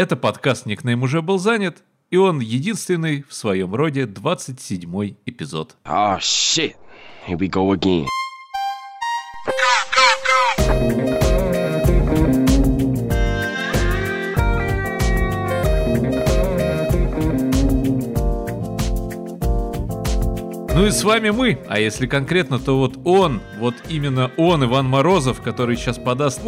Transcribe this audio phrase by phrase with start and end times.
[0.00, 5.76] Это подкаст «Никнейм уже был занят», и он единственный в своем роде 27-й эпизод.
[5.84, 6.74] Oh shit.
[7.28, 8.06] Here we go again.
[20.80, 24.86] Ну и с вами мы, а если конкретно, то вот он, вот именно он, Иван
[24.86, 26.40] Морозов, который сейчас подаст,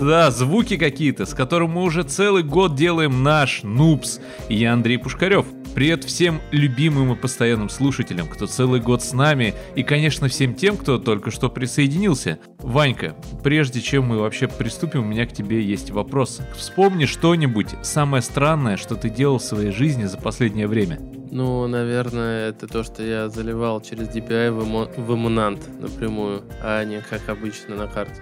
[0.00, 4.18] да, звуки какие-то, с которым мы уже целый год делаем наш Нупс,
[4.48, 5.44] и я Андрей Пушкарев.
[5.74, 10.78] Привет всем любимым и постоянным слушателям, кто целый год с нами, и, конечно, всем тем,
[10.78, 12.38] кто только что присоединился.
[12.60, 16.40] Ванька, прежде чем мы вообще приступим, у меня к тебе есть вопрос.
[16.56, 20.98] Вспомни что-нибудь самое странное, что ты делал в своей жизни за последнее время.
[21.30, 27.28] Ну, наверное, это то, что я заливал через DPI в, эмунант напрямую, а не как
[27.28, 28.20] обычно на карту.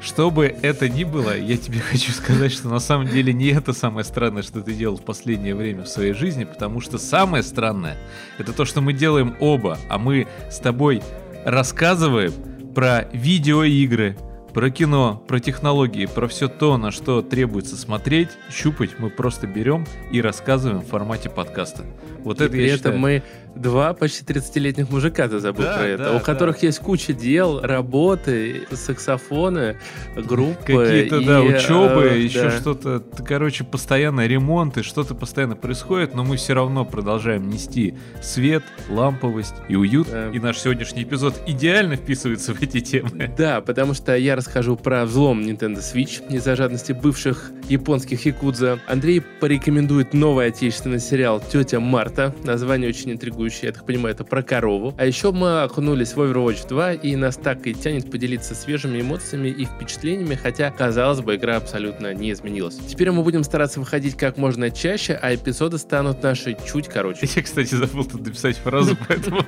[0.00, 3.72] Что бы это ни было, я тебе хочу сказать, что на самом деле не это
[3.72, 7.96] самое странное, что ты делал в последнее время в своей жизни, потому что самое странное
[8.38, 11.02] это то, что мы делаем оба, а мы с тобой
[11.44, 12.32] рассказываем
[12.74, 14.16] про видеоигры,
[14.52, 19.86] про кино, про технологии, про все то, на что требуется смотреть, щупать, мы просто берем
[20.10, 21.84] и рассказываем в формате подкаста.
[22.24, 23.22] Вот И это при я этом считаю- мы
[23.54, 26.20] два почти 30-летних мужика, ты забыл Да, про это, да, у да.
[26.20, 29.76] которых есть куча дел, работы, саксофоны,
[30.16, 30.60] группы.
[30.64, 32.50] Какие-то, да, учебы, э, еще да.
[32.50, 39.54] что-то, короче, постоянно ремонты, что-то постоянно происходит, но мы все равно продолжаем нести свет, ламповость
[39.68, 40.08] и уют.
[40.10, 40.30] Да.
[40.30, 43.30] И наш сегодняшний эпизод идеально вписывается в эти темы.
[43.36, 48.80] Да, потому что я расскажу про взлом Nintendo Switch из-за жадности бывших японских якудза.
[48.86, 52.34] Андрей порекомендует новый отечественный сериал «Тетя Марта».
[52.44, 54.94] Название очень интригующее, я так понимаю, это про корову.
[54.98, 59.48] А еще мы окунулись в Overwatch 2, и нас так и тянет поделиться свежими эмоциями
[59.48, 62.76] и впечатлениями, хотя, казалось бы, игра абсолютно не изменилась.
[62.76, 67.28] Теперь мы будем стараться выходить как можно чаще, а эпизоды станут наши чуть короче.
[67.34, 69.40] Я, кстати, забыл тут написать фразу, поэтому...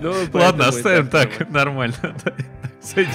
[0.00, 1.94] Ну, Ладно, поэтому и оставим так, нормально.
[2.82, 3.12] Сойдет.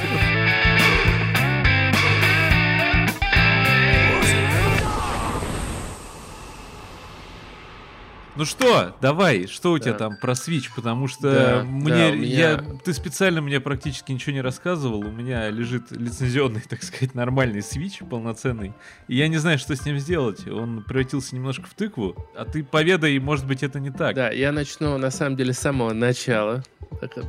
[8.38, 9.98] Ну что, давай, что у тебя Да.
[9.98, 14.34] там про Switch, потому что Да, мне, да, меня- я, ты специально мне практически ничего
[14.34, 18.74] не рассказывал, у меня лежит лицензионный, так сказать, нормальный Switch полноценный,
[19.08, 22.64] и я не знаю, что с ним сделать, он превратился немножко в тыкву, а ты
[22.64, 24.16] поведай, может быть, это не так.
[24.16, 26.64] Да, я начну на самом деле с самого начала,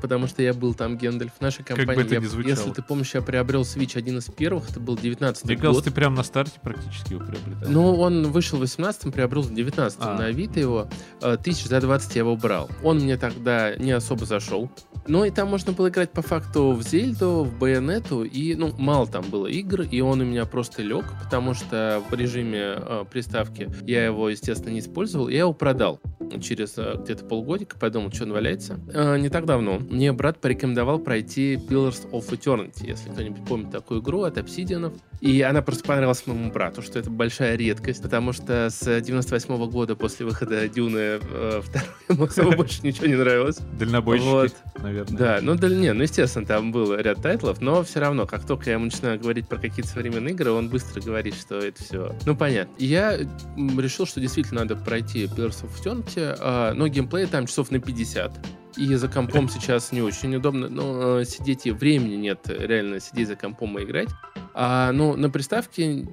[0.02, 2.02] потому что я был там Гендальф в нашей бы компании.
[2.04, 2.50] это я- ни звучало.
[2.50, 5.90] если ты помнишь, я приобрел Switch один из первых, это был 19 Мне кажется, ты
[5.90, 7.70] прям на старте практически его приобретал.
[7.70, 10.19] Ну, он вышел в 18-м, приобрел в 19-м А.
[10.19, 10.88] на Авито его.
[11.20, 12.69] Э, Тысяч за 20 я его брал.
[12.82, 14.70] Он мне тогда не особо зашел.
[15.06, 19.06] Ну, и там можно было играть по факту в Зельду, в Байонету, и, ну, мало
[19.06, 23.70] там было игр, и он у меня просто лег, потому что в режиме э, приставки
[23.87, 26.00] я его, естественно, не использовал, я его продал
[26.42, 28.78] через э, где-то полгодика, подумал, что он валяется.
[28.92, 34.00] Э, не так давно мне брат порекомендовал пройти Pillars of Eternity, если кто-нибудь помнит такую
[34.00, 34.92] игру от Obsidian.
[35.20, 39.97] И она просто понравилась моему брату, что это большая редкость, потому что с 98 года
[39.97, 43.59] после выхода Дюны второй ему особо больше ничего не нравилось.
[43.78, 44.56] Дальнобойщики, Вот.
[44.82, 45.19] наверное.
[45.19, 48.66] Да, ну да, не, ну естественно, там был ряд тайтлов, но все равно, как только
[48.71, 52.15] я ему начинаю говорить про какие-то современные игры, он быстро говорит, что это все.
[52.26, 52.72] Ну понятно.
[52.78, 53.16] Я
[53.56, 58.32] решил, что действительно надо пройти Pillars of Eternity, а, но геймплей там часов на 50.
[58.78, 63.27] И за компом сейчас не очень удобно, но э, сидеть и времени нет реально сидеть
[63.27, 64.09] за компом и играть.
[64.55, 66.06] А, ну, на приставке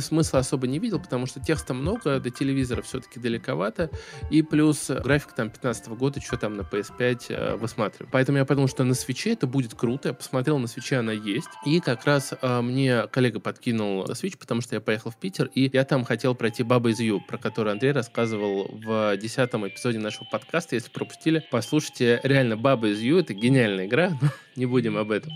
[0.00, 3.90] смысла особо не видел, потому что текста много, до телевизора все-таки далековато,
[4.30, 8.10] и плюс э, график там 15 года, что там на PS5 э, высматриваю.
[8.12, 10.08] Поэтому я подумал, что на свече это будет круто.
[10.08, 11.48] Я посмотрел, на свече она есть.
[11.64, 15.70] И как раз э, мне коллега подкинул Switch, потому что я поехал в Питер, и
[15.72, 20.26] я там хотел пройти Баба из Ю, про которую Андрей рассказывал в десятом эпизоде нашего
[20.30, 20.74] подкаста.
[20.74, 21.69] Если пропустили, послушайте.
[22.22, 24.12] Реально, Баба из Ю— это гениальная игра,
[24.60, 25.32] не будем об этом.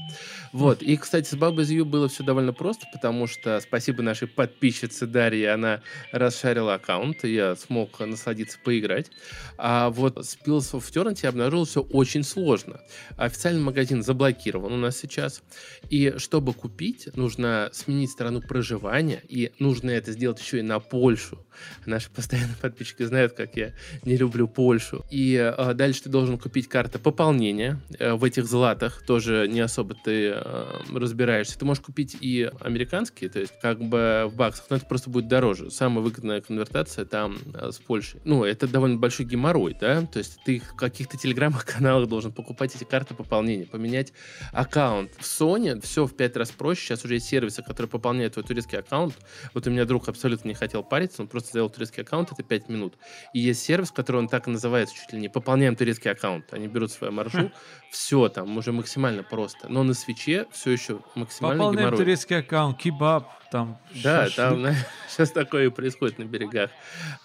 [0.52, 0.82] Вот.
[0.82, 5.06] И, кстати, с Бабой из Ю было все довольно просто, потому что спасибо нашей подписчице
[5.06, 5.80] Дарье, она
[6.12, 9.10] расшарила аккаунт, и я смог насладиться поиграть.
[9.56, 12.80] А вот с Pills of Eternity я обнаружил все очень сложно.
[13.16, 15.42] Официальный магазин заблокирован у нас сейчас.
[15.88, 21.44] И чтобы купить, нужно сменить страну проживания, и нужно это сделать еще и на Польшу.
[21.86, 23.72] Наши постоянные подписчики знают, как я
[24.04, 25.04] не люблю Польшу.
[25.10, 29.94] И э, дальше ты должен купить карты пополнения э, в этих златах, тоже не особо
[29.94, 31.56] ты э, разбираешься.
[31.56, 35.28] Ты можешь купить и американские, то есть как бы в баксах, но это просто будет
[35.28, 35.70] дороже.
[35.70, 38.20] Самая выгодная конвертация там э, с Польшей.
[38.24, 42.82] Ну, это довольно большой геморрой, да, то есть ты в каких-то телеграммах-каналах должен покупать эти
[42.82, 44.12] карты пополнения, поменять
[44.52, 45.12] аккаунт.
[45.16, 48.80] В Sony все в пять раз проще, сейчас уже есть сервисы, которые пополняют твой турецкий
[48.80, 49.14] аккаунт.
[49.52, 52.68] Вот у меня друг абсолютно не хотел париться, он просто сделал турецкий аккаунт, это 5
[52.68, 52.94] минут.
[53.32, 56.52] И есть сервис, который он так и называется, чуть ли не «Пополняем турецкий аккаунт».
[56.52, 57.52] Они берут свою маржу,
[57.92, 59.68] все там уже максимально просто.
[59.68, 61.98] Но на свече все еще максимально Пополняем геморрой.
[61.98, 64.36] турецкий аккаунт, кебаб, там Да, шашлык.
[64.66, 64.74] там
[65.08, 66.70] сейчас такое происходит на берегах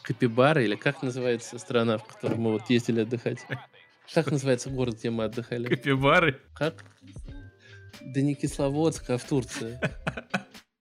[0.01, 3.45] Капибара, или как называется страна, в которую мы вот ездили отдыхать?
[4.13, 5.67] Как называется город, где мы отдыхали?
[5.67, 6.39] Капибары.
[6.55, 6.83] Как?
[8.01, 9.79] Да не Кисловодск, а в Турции.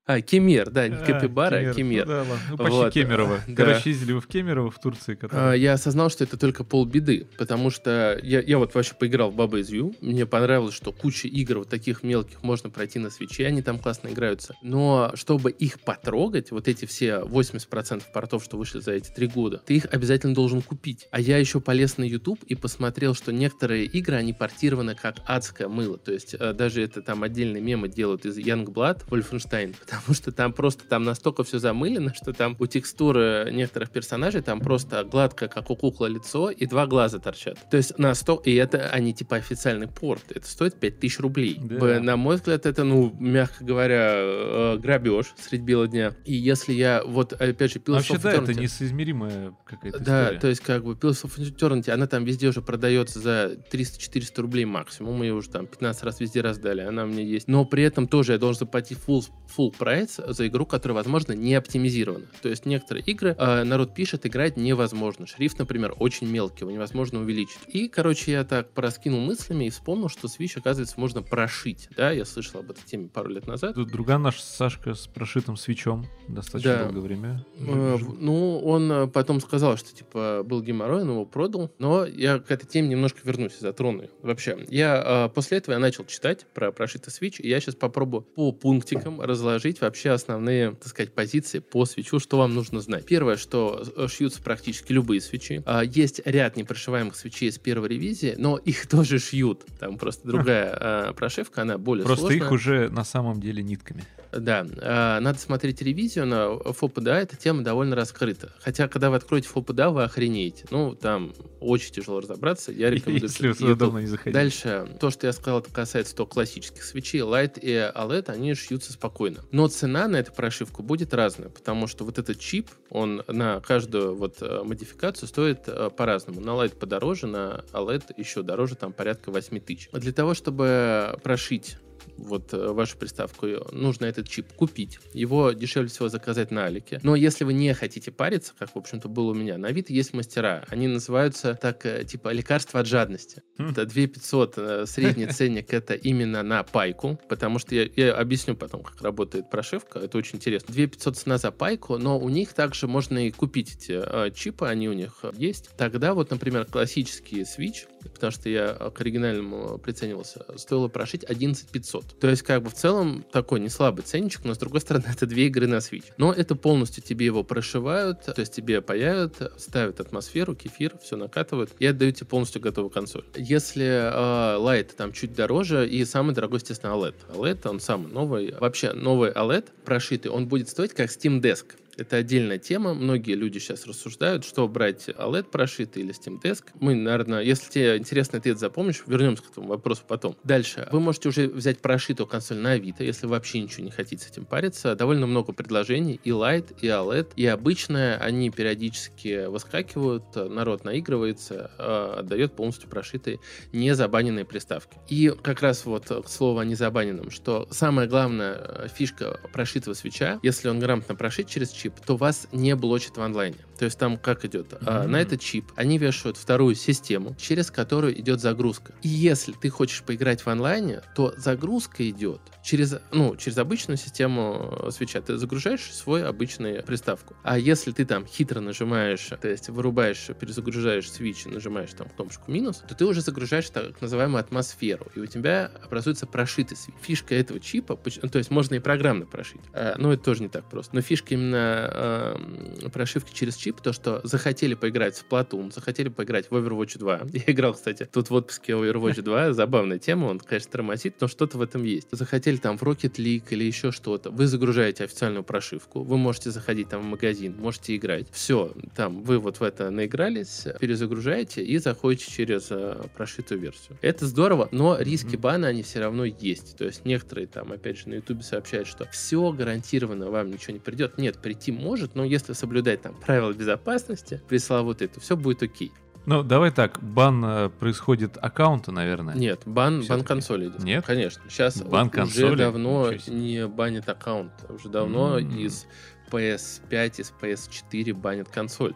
[0.08, 2.06] А, Кемер, да, не А, Капибара, а Кемер.
[2.06, 2.38] Ну, да, ладно.
[2.48, 3.40] Ну, почти Вот, Кемерово.
[3.46, 3.54] да.
[3.54, 5.12] Короче, ездили вы в Кемерово в Турции.
[5.12, 9.30] А, который- Я осознал, что это только полбеды, потому что я, я вот вообще поиграл
[9.30, 13.10] в Баба из Ю, мне понравилось, что куча игр вот таких мелких можно пройти на
[13.10, 18.56] свече, они там классно играются, но чтобы их потрогать, вот эти все 80% портов, что
[18.56, 21.06] вышли за эти три года, ты их обязательно должен купить.
[21.10, 25.68] А я еще полез на YouTube и посмотрел, что некоторые игры, они портированы как адское
[25.68, 30.32] мыло, то есть э, даже это там отдельные мемы делают из Youngblood, Wolfenstein, потому что
[30.32, 35.48] там просто там настолько все замылено, что там у текстуры некоторых персонажей там просто гладкое,
[35.48, 37.58] как у куклы лицо, и два глаза торчат.
[37.70, 41.58] То есть на 100, и это они типа официальный порт, это стоит 5000 рублей.
[41.60, 42.00] Да.
[42.00, 46.14] На мой взгляд, это, ну, мягко говоря, э, грабеж средь бела дня.
[46.24, 50.40] И если я, вот, опять же, Pillars Вообще, да, это несоизмеримая какая-то да, история.
[50.40, 54.64] то есть как бы Pillars of Eternity, она там везде уже продается за 300-400 рублей
[54.64, 55.16] максимум.
[55.16, 57.48] Мы ее уже там 15 раз везде раздали, она меня есть.
[57.48, 59.24] Но при этом тоже я должен заплатить full,
[59.56, 62.26] full прайс за игру, которая, возможно, не оптимизирована.
[62.42, 65.26] То есть некоторые игры э, народ пишет, играть невозможно.
[65.26, 67.58] Шрифт, например, очень мелкий, его невозможно увеличить.
[67.68, 71.88] И, короче, я так пораскинул мыслями и вспомнил, что Switch, оказывается, можно прошить.
[71.96, 73.76] Да, я слышал об этой теме пару лет назад.
[73.76, 76.84] Тут друган наш Сашка с прошитым свечом достаточно Да.
[76.84, 77.46] долгое время.
[77.58, 81.72] Э, Ну, он э, потом сказал, что, типа, был геморрой, он его продал.
[81.78, 84.04] Но я к этой теме немножко вернусь и затрону.
[84.20, 88.20] Вообще, я э, после этого я начал читать про прошитый свич, и я сейчас попробую
[88.20, 93.04] по пунктикам разложить вообще основные, так сказать, позиции по свечу, что вам нужно знать.
[93.06, 95.62] Первое, что э, шьются практически любые свечи.
[95.66, 99.64] А, Есть ряд непрошиваемых свечей с первой ревизии, но их тоже шьют.
[99.78, 100.76] Там просто другая
[101.10, 102.46] э, прошивка, она более Просто сложная.
[102.46, 104.04] их уже на самом деле нитками.
[104.32, 108.52] Да, а, надо смотреть ревизию на ФОПДА, эта тема довольно раскрыта.
[108.60, 110.66] Хотя, когда вы откроете ФОПДА, вы охренеете.
[110.70, 113.28] Ну, там очень тяжело разобраться, я рекомендую.
[113.28, 114.34] Если вы давно не заходили.
[114.34, 117.20] Дальше, то, что я сказал, это касается то классических свечей.
[117.20, 119.44] Light и OLED, они шьются спокойно.
[119.50, 124.16] Но цена на эту прошивку будет разная, потому что вот этот чип, он на каждую
[124.16, 126.40] вот э, модификацию стоит э, по-разному.
[126.40, 129.88] На Light подороже, на OLED еще дороже, там порядка 8 тысяч.
[129.92, 131.76] Для того, чтобы прошить
[132.18, 134.98] вот э, вашу приставку, э, нужно этот чип купить.
[135.14, 137.00] Его дешевле всего заказать на Алике.
[137.02, 140.12] Но если вы не хотите париться, как, в общем-то, было у меня, на вид есть
[140.14, 140.64] мастера.
[140.68, 143.42] Они называются так, э, типа, лекарства от жадности.
[143.58, 143.70] Хм.
[143.70, 148.82] Это 2500 э, средний ценник это именно на пайку, потому что я, я объясню потом,
[148.82, 150.74] как работает прошивка, это очень интересно.
[150.74, 154.88] 2500 цена за пайку, но у них также можно и купить эти э, чипы, они
[154.88, 155.70] у них есть.
[155.76, 162.18] Тогда вот, например, классический Switch, потому что я к оригинальному приценивался, стоило прошить 11500.
[162.18, 165.26] То есть, как бы в целом такой не слабый ценничек, но с другой стороны, это
[165.26, 166.04] две игры на Switch.
[166.16, 171.70] Но это полностью тебе его прошивают, то есть тебе паяют, ставят атмосферу, кефир, все накатывают
[171.78, 173.24] и отдают тебе полностью готовую консоль.
[173.36, 177.14] Если э, Lite там чуть дороже, и самый дорогой, естественно, OLED.
[177.34, 178.54] OLED, он самый новый.
[178.58, 181.66] Вообще, новый OLED прошитый, он будет стоить как Steam Desk.
[181.98, 182.94] Это отдельная тема.
[182.94, 186.66] Многие люди сейчас рассуждают, что брать OLED прошитый или Steam Desk.
[186.78, 190.36] Мы, наверное, если тебе интересно, ты это запомнишь, вернемся к этому вопросу потом.
[190.44, 190.88] Дальше.
[190.92, 194.44] Вы можете уже взять прошитую консоль на Авито, если вообще ничего не хотите с этим
[194.44, 194.94] париться.
[194.94, 196.20] Довольно много предложений.
[196.22, 198.16] И Light, и OLED, и обычная.
[198.18, 203.40] Они периодически выскакивают, народ наигрывается, э, отдает полностью прошитые,
[203.72, 204.98] не забаненные приставки.
[205.08, 210.38] И как раз вот к слову о незабаненном, что самая главная э, фишка прошитого свеча,
[210.44, 213.56] если он грамотно прошит через чип, то вас не блочит в онлайне.
[213.78, 214.74] То есть там как идет?
[214.84, 215.12] А, Мгм.
[215.12, 218.92] на этот чип они вешают вторую систему, через которую идет загрузка.
[219.02, 224.78] И если ты хочешь поиграть в онлайне, то загрузка идет через, ну, через обычную систему
[224.82, 225.20] э, свеча.
[225.20, 227.36] Ты загружаешь свой обычную приставку.
[227.44, 232.50] А если ты там хитро нажимаешь, то есть вырубаешь, перезагружаешь свич и нажимаешь там кнопочку
[232.50, 235.06] минус, то ты уже загружаешь так называемую атмосферу.
[235.14, 236.96] И у тебя образуется прошитый свич.
[237.00, 240.48] Фишка этого чипа, ну, то есть можно и программно прошить, а, но это тоже не
[240.48, 240.96] так просто.
[240.96, 246.50] Но фишка именно э, прошивки через чип, то, что захотели поиграть в Splatoon, захотели поиграть
[246.50, 247.20] в Overwatch 2.
[247.32, 251.58] Я играл, кстати, тут в отпуске Overwatch 2, забавная тема, он, конечно, тормозит, но что-то
[251.58, 252.08] в этом есть.
[252.10, 256.88] Захотели там в Rocket League или еще что-то, вы загружаете официальную прошивку, вы можете заходить
[256.88, 258.26] там в магазин, можете играть.
[258.32, 263.98] Все, там вы вот в это наигрались, перезагружаете и заходите через э, прошитую версию.
[264.02, 266.76] Это здорово, но риски бана, они все равно есть.
[266.76, 270.80] То есть некоторые там, опять же, на ютубе сообщают, что все гарантированно, вам ничего не
[270.80, 271.18] придет.
[271.18, 275.92] Нет, прийти может, но если соблюдать там правила безопасности, пресловутые, то все будет окей.
[276.26, 279.34] Ну, давай так, бан э, происходит аккаунта, наверное.
[279.34, 280.82] Нет, бан, бан консоли идет.
[280.82, 281.06] Нет?
[281.06, 281.42] Конечно.
[281.48, 282.54] Сейчас Бан уже консоли?
[282.56, 284.52] давно не банят аккаунт.
[284.68, 285.56] Уже давно М.
[285.56, 285.86] из
[286.30, 288.94] PS5, из PS4 банят консоль.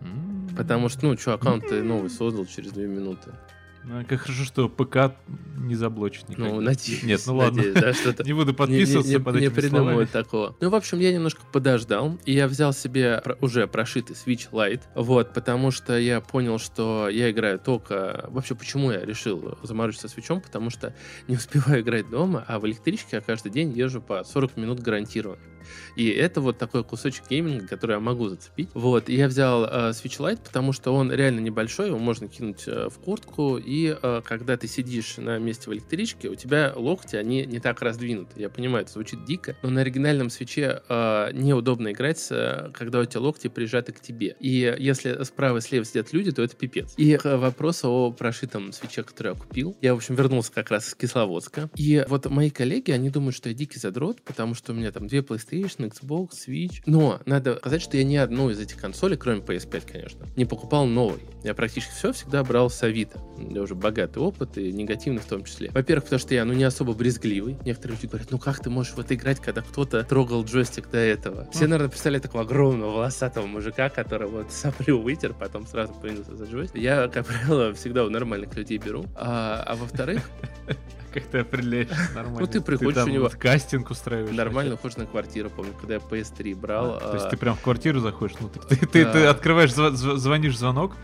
[0.00, 0.48] М.
[0.56, 3.32] Потому что, ну, что, аккаунт ты новый создал через две минуты.
[3.86, 5.14] Ну, как хорошо, что ПК
[5.58, 6.44] не заблочит никак.
[6.46, 7.02] Ну, надеюсь.
[7.02, 7.56] Нет, ну ладно.
[7.58, 10.24] надеюсь, да, что-то Не буду не- не- подписываться не, под не этими придумывают словами.
[10.24, 10.56] такого.
[10.60, 15.34] Ну, в общем, я немножко подождал, и я взял себе уже прошитый Switch Lite, вот,
[15.34, 18.26] потому что я понял, что я играю только...
[18.30, 20.40] Вообще, почему я решил заморочиться свечом?
[20.40, 20.94] Потому что
[21.28, 25.40] не успеваю играть дома, а в электричке я каждый день езжу по 40 минут гарантированно.
[25.96, 28.68] И это вот такой кусочек гейминга, который я могу зацепить.
[28.74, 32.64] Вот, и я взял э, Switch Lite, потому что он реально небольшой, его можно кинуть
[32.66, 37.16] э, в куртку, и э, когда ты сидишь на месте в электричке, у тебя локти,
[37.16, 38.40] они не так раздвинуты.
[38.40, 43.04] Я понимаю, это звучит дико, но на оригинальном свече э, неудобно играть, э, когда у
[43.04, 44.36] тебя локти прижаты к тебе.
[44.40, 46.94] И если справа и слева сидят люди, то это пипец.
[46.96, 50.88] И к вопросу о прошитом свече, который я купил, я, в общем, вернулся как раз
[50.88, 51.70] из Кисловодска.
[51.76, 55.06] И вот мои коллеги, они думают, что я дикий задрот, потому что у меня там
[55.06, 56.82] две PlayStation, Xbox, Switch.
[56.86, 60.86] Но надо сказать, что я ни одну из этих консолей, кроме PS5, конечно, не покупал
[60.86, 61.20] новый.
[61.42, 63.20] Я практически все всегда брал с Авито.
[63.64, 65.70] Уже богатый опыт, и негативный в том числе.
[65.72, 67.56] Во-первых, потому что я, ну, не особо брезгливый.
[67.64, 70.98] Некоторые люди говорят, ну, как ты можешь в это играть, когда кто-то трогал джойстик до
[70.98, 71.48] этого?
[71.50, 76.44] Все, наверное, представляют такого огромного волосатого мужика, который вот соплю вытер, потом сразу принялся за
[76.44, 76.80] джойстик.
[76.80, 79.06] Я, как правило, всегда у нормальных людей беру.
[79.16, 80.22] А, а во-вторых,
[81.14, 82.40] Как ты определяешь нормально?
[82.40, 84.34] Ну, ты приходишь у него- вот кастинг устраиваешь.
[84.34, 85.48] нормально уходишь на квартиру.
[85.48, 86.96] Помню, когда я PS3 брал.
[86.96, 88.50] А, То есть а, ты прям в квартиру заходишь, ну
[88.90, 90.96] ты, открываешь, зв- зв- звонишь звонок,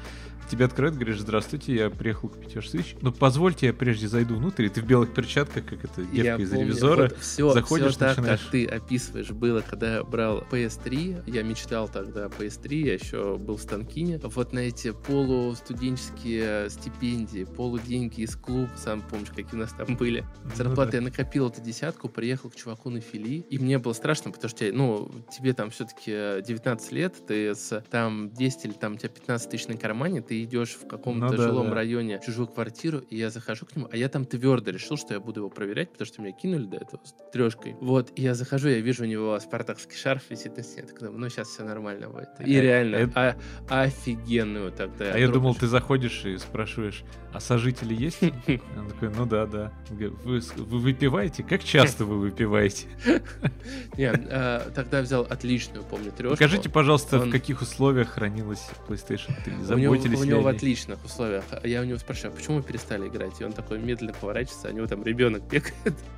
[0.51, 2.97] тебе открывают, говоришь, здравствуйте, я приехал купить ваш свич.
[3.01, 6.37] Ну, позвольте, я прежде зайду внутрь, и ты в белых перчатках, как это девка Я
[6.37, 7.03] из помню, ревизора.
[7.03, 8.41] вот все, заходишь, так, начинаешь.
[8.41, 11.31] как ты описываешь, было, когда я брал PS3.
[11.31, 14.19] Я мечтал тогда о PS3, я еще был в Станкине.
[14.23, 20.25] Вот на эти полустуденческие стипендии, полуденьги из клуба, сам помнишь, какие у нас там были.
[20.45, 20.99] Ну Зарплаты да.
[20.99, 24.71] я накопил эту десятку, приехал к чуваку на фили, и мне было страшно, потому что,
[24.73, 29.51] ну, тебе там все-таки 19 лет, ты с там 10 или там у тебя 15
[29.51, 31.75] тысяч на кармане, ты идешь в каком-то Ну жилом да.
[31.77, 35.15] районе в чужую квартиру, и я захожу к нему, а я там твердо решил, что
[35.15, 37.77] я буду его проверять, потому что меня кинули до этого с трешкой.
[37.81, 41.09] Вот, и я захожу, я вижу у него спартакский шарф висит на стене, я такой,
[41.09, 42.29] думаю, ну сейчас все нормально будет.
[42.45, 43.37] И Э, реально, это-
[43.69, 45.13] а, офигенную тогда.
[45.13, 45.61] А я думал, трубочку.
[45.61, 48.23] ты заходишь и спрашиваешь, а сожители есть?
[48.77, 49.73] Он такой, ну да, да.
[49.91, 51.43] Вы, вы выпиваете?
[51.43, 52.87] Как часто вы выпиваете?
[53.97, 56.35] Не, а, тогда взял отличную, помню, трешку.
[56.37, 59.53] Покажите, пожалуйста, в каких условиях хранилась PlayStation 3.
[59.53, 61.45] У него, Заботились у него в отличных условиях.
[61.51, 63.41] А Я у него спрашиваю, а почему вы перестали играть?
[63.41, 65.75] И он такой медленно поворачивается, а у него там ребенок бегает.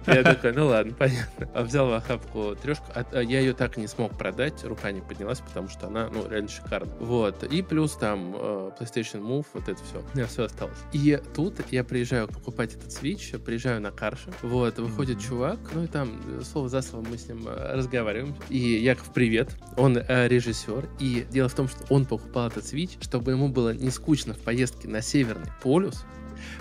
[0.07, 1.49] Я такой, ну ладно, понятно.
[1.55, 2.87] А взял в охапку трешку.
[2.95, 6.49] А- Я ее так не смог продать, рука не поднялась, потому что она, ну, реально
[6.49, 6.93] шикарна.
[7.01, 7.45] Вот.
[7.45, 10.03] И плюс там э, PlayStation Move, вот это все.
[10.13, 10.79] У меня все осталось.
[10.93, 14.31] И тут я приезжаю покупать этот Switch, приезжаю на Карше.
[14.43, 18.35] Вот, выходит чувак, ну и там э, слово за слово мы с ним э, разговариваем.
[18.49, 19.51] И Яков, привет.
[19.77, 20.89] Он режиссер.
[20.99, 24.39] И дело в том, что он покупал этот Switch, чтобы ему было не скучно в
[24.39, 26.05] поездке на Северный полюс,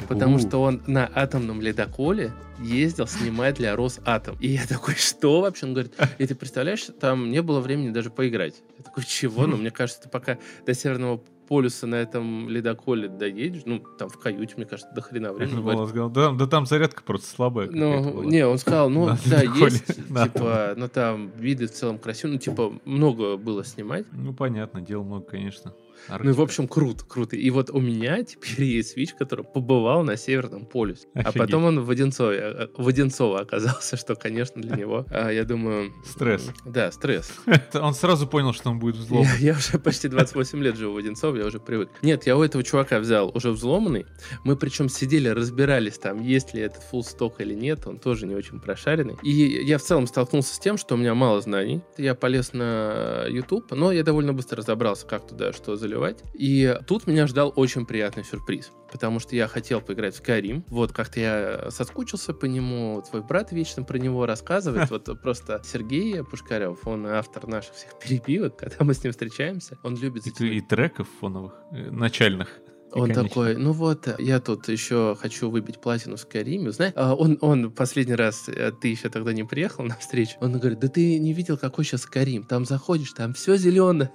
[0.08, 0.40] потому У.
[0.40, 4.38] что он на атомном ледоколе ездил снимать для Росатом.
[4.40, 5.66] И я такой, что вообще?
[5.66, 8.62] Он говорит, и ты представляешь, там не было времени даже поиграть.
[8.78, 9.48] Я такой, чего?
[9.48, 14.18] Ну, мне кажется, ты пока до Северного полюса на этом ледоколе доедешь, ну, там в
[14.18, 15.60] каюте, мне кажется, до хрена времени.
[15.60, 17.68] было, сказал, да, да там зарядка просто слабая.
[17.70, 18.26] Ну, была».
[18.26, 19.72] не, он сказал, ну, На да, ледоколе.
[19.74, 20.24] есть, Да.
[20.30, 24.06] типа, ну, там виды в целом красивые, ну, типа, много было снимать.
[24.14, 25.74] Ну, понятно, дел много, конечно.
[26.10, 26.42] Ну, и, в Арктика.
[26.44, 27.36] общем, круто, круто.
[27.36, 31.08] И вот у меня теперь есть Switch, который побывал на Северном полюсе.
[31.14, 31.38] А Офигеть.
[31.38, 35.94] потом он в Одинцове, э, в Одинцово оказался, что, конечно, для него, а, я думаю...
[36.06, 36.50] Стресс.
[36.66, 37.34] Да, стресс.
[37.74, 39.26] Он сразу понял, что он будет взлом.
[39.40, 41.90] Я, уже почти 28 лет живу в Одинцово, я уже привык.
[42.02, 44.06] Нет, я у этого чувака взял уже взломанный.
[44.44, 47.88] Мы причем сидели, разбирались там, есть ли этот full сток или нет.
[47.88, 49.16] Он тоже не очень прошаренный.
[49.24, 51.82] И я в целом столкнулся с тем, что у меня мало знаний.
[51.98, 56.24] Я полез на YouTube, но я довольно быстро разобрался, как туда что заливать.
[56.34, 60.66] И тут меня ждал очень приятный сюрприз потому что я хотел поиграть в Skyrim.
[60.68, 64.90] Вот как-то я соскучился по нему, твой брат вечно про него рассказывает.
[64.90, 69.96] Вот просто Сергей Пушкарев, он автор наших всех перебивок, когда мы с ним встречаемся, он
[69.96, 70.28] любит...
[70.28, 72.50] И, и треков фоновых, э, начальных.
[72.94, 73.24] Он конечно.
[73.24, 76.72] такой, ну вот, я тут еще хочу выбить платину в Скайриме.
[76.72, 80.60] Знаешь, а он, он последний раз, э, ты еще тогда не приехал на встречу, он
[80.60, 82.44] говорит, да ты не видел, какой сейчас Скайрим.
[82.44, 84.12] Там заходишь, там все зеленое.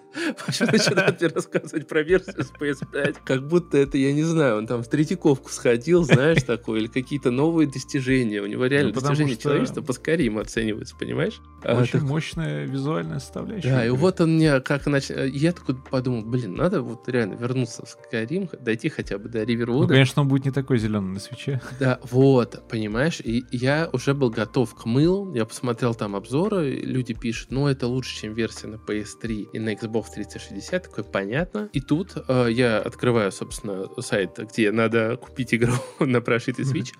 [0.46, 3.16] Паша начинает мне рассказывать про версию с PS5.
[3.24, 7.30] Как будто это, я не знаю, он там в Третьяковку сходил, знаешь, такой, или какие-то
[7.30, 8.42] новые достижения.
[8.42, 9.42] У него реально ну, достижения что...
[9.42, 11.40] человечества по Скайриму оцениваются, понимаешь?
[11.62, 13.70] А, Очень а, мощная визуальная составляющая.
[13.70, 15.10] Да, и вот он мне как нач...
[15.10, 19.82] Я такой подумал, блин, надо вот реально вернуться в Скайрим, дойти хотя бы до Ривервуда.
[19.82, 21.60] Ну, конечно, он будет не такой зеленый на свече.
[21.80, 27.14] Да, вот, понимаешь, и я уже был готов к мылу, я посмотрел там обзоры, люди
[27.14, 31.68] пишут, ну, это лучше, чем версия на PS3 и на Xbox 360, такой, понятно.
[31.72, 36.92] И тут э, я открываю, собственно, сайт, где надо купить игру на прошитый Switch,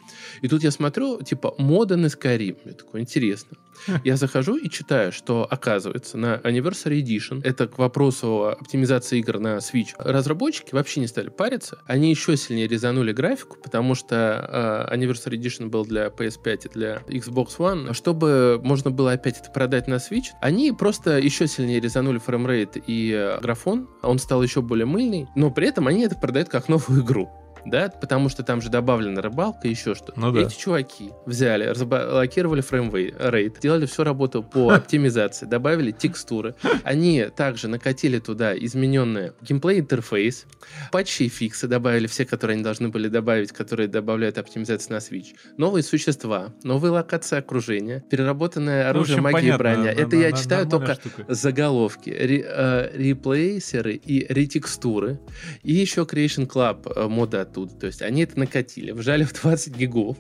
[0.43, 3.57] и тут я смотрю, типа, мода на Skyrim, я такой, интересно.
[4.05, 9.59] Я захожу и читаю, что, оказывается, на Anniversary Edition, это к вопросу оптимизации игр на
[9.59, 15.39] Switch, разработчики вообще не стали париться, они еще сильнее резанули графику, потому что э, Anniversary
[15.39, 17.95] Edition был для PS5 и для Xbox One.
[17.95, 23.13] Чтобы можно было опять это продать на Switch, они просто еще сильнее резанули фреймрейт и
[23.13, 27.03] э, графон, он стал еще более мыльный, но при этом они это продают как новую
[27.03, 27.31] игру
[27.67, 30.13] да, потому что там же добавлена рыбалка, еще что.
[30.17, 30.43] Ну, да.
[30.43, 36.55] Эти чуваки взяли, разблокировали фреймрейт, делали всю работу по оптимизации, добавили текстуры.
[36.85, 40.47] Они также накатили туда измененный геймплей интерфейс,
[40.93, 45.35] патчи и фиксы добавили все, которые они должны были добавить, которые добавляют оптимизацию на Switch.
[45.57, 49.93] Новые существа, новые локации окружения, переработанное ну, оружие, ну, магия и броня.
[49.93, 51.25] Это на, я на, читаю только штука.
[51.29, 52.11] заголовки.
[52.11, 55.19] Ре, э, реплейсеры и ретекстуры.
[55.63, 57.75] И еще Creation Club э, мода оттуда.
[57.75, 60.17] То есть они это накатили, вжали в 20 гигов.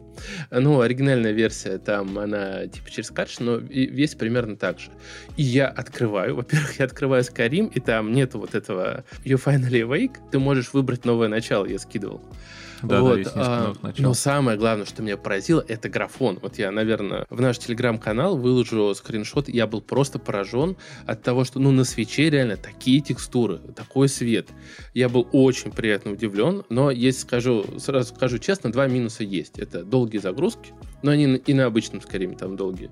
[0.50, 4.90] Ну, оригинальная версия там, она типа через картridж, но весь примерно так же.
[5.36, 10.16] И я открываю, во-первых, я открываю Skyrim, и там нету вот этого You Finally Awake,
[10.30, 12.22] ты можешь выбрать новое начало, я скидывал.
[12.82, 16.38] Да, вот, да, а, но самое главное, что меня поразило, это графон.
[16.42, 19.48] Вот я, наверное, в наш телеграм-канал выложу скриншот.
[19.48, 24.48] Я был просто поражен от того, что ну на свече реально такие текстуры, такой свет.
[24.94, 29.58] Я был очень приятно удивлен, но если скажу, сразу скажу честно, два минуса есть.
[29.58, 30.72] Это долгие загрузки,
[31.02, 32.90] но они и на обычном Скайриме там долгие.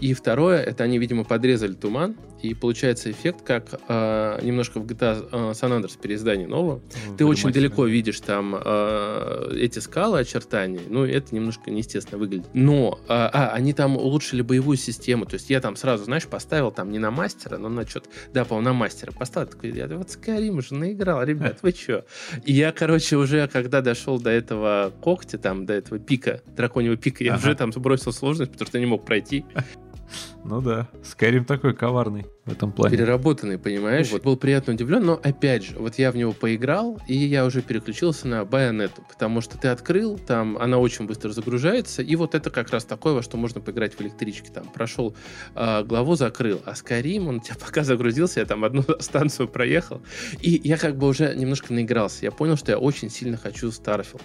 [0.00, 5.28] И второе, это они, видимо, подрезали туман, и получается эффект, как э, немножко в GTA
[5.30, 6.82] э, San Andreas переиздание нового.
[7.08, 12.48] Ну, Ты очень далеко видишь там э, эти скалы, очертания, ну, это немножко неестественно выглядит.
[12.52, 16.72] Но, э, а, они там улучшили боевую систему, то есть я там сразу, знаешь, поставил
[16.72, 20.08] там не на мастера, но на что-то, да, по на мастера поставил, такой, я вот
[20.08, 22.04] Skyrim уже наиграл, ребят, вы что?
[22.44, 27.22] И я, короче, уже, когда дошел до этого когтя, там, до этого пика, драконьего пика,
[27.22, 29.44] я уже там сбросил сложность, потому что не мог пройти.
[30.44, 32.96] Ну да, Skyrim такой коварный в этом плане.
[32.96, 34.10] Переработанный, понимаешь?
[34.10, 34.24] Вот.
[34.24, 38.26] Был приятно удивлен, но опять же, вот я в него поиграл, и я уже переключился
[38.26, 42.70] на байонету, потому что ты открыл, там она очень быстро загружается, и вот это как
[42.70, 44.50] раз такое, во что можно поиграть в электричке.
[44.52, 45.14] Там прошел
[45.54, 50.02] э, главу, закрыл, а Skyrim, он у тебя пока загрузился, я там одну станцию проехал,
[50.40, 52.24] и я как бы уже немножко наигрался.
[52.24, 54.22] Я понял, что я очень сильно хочу Starfield.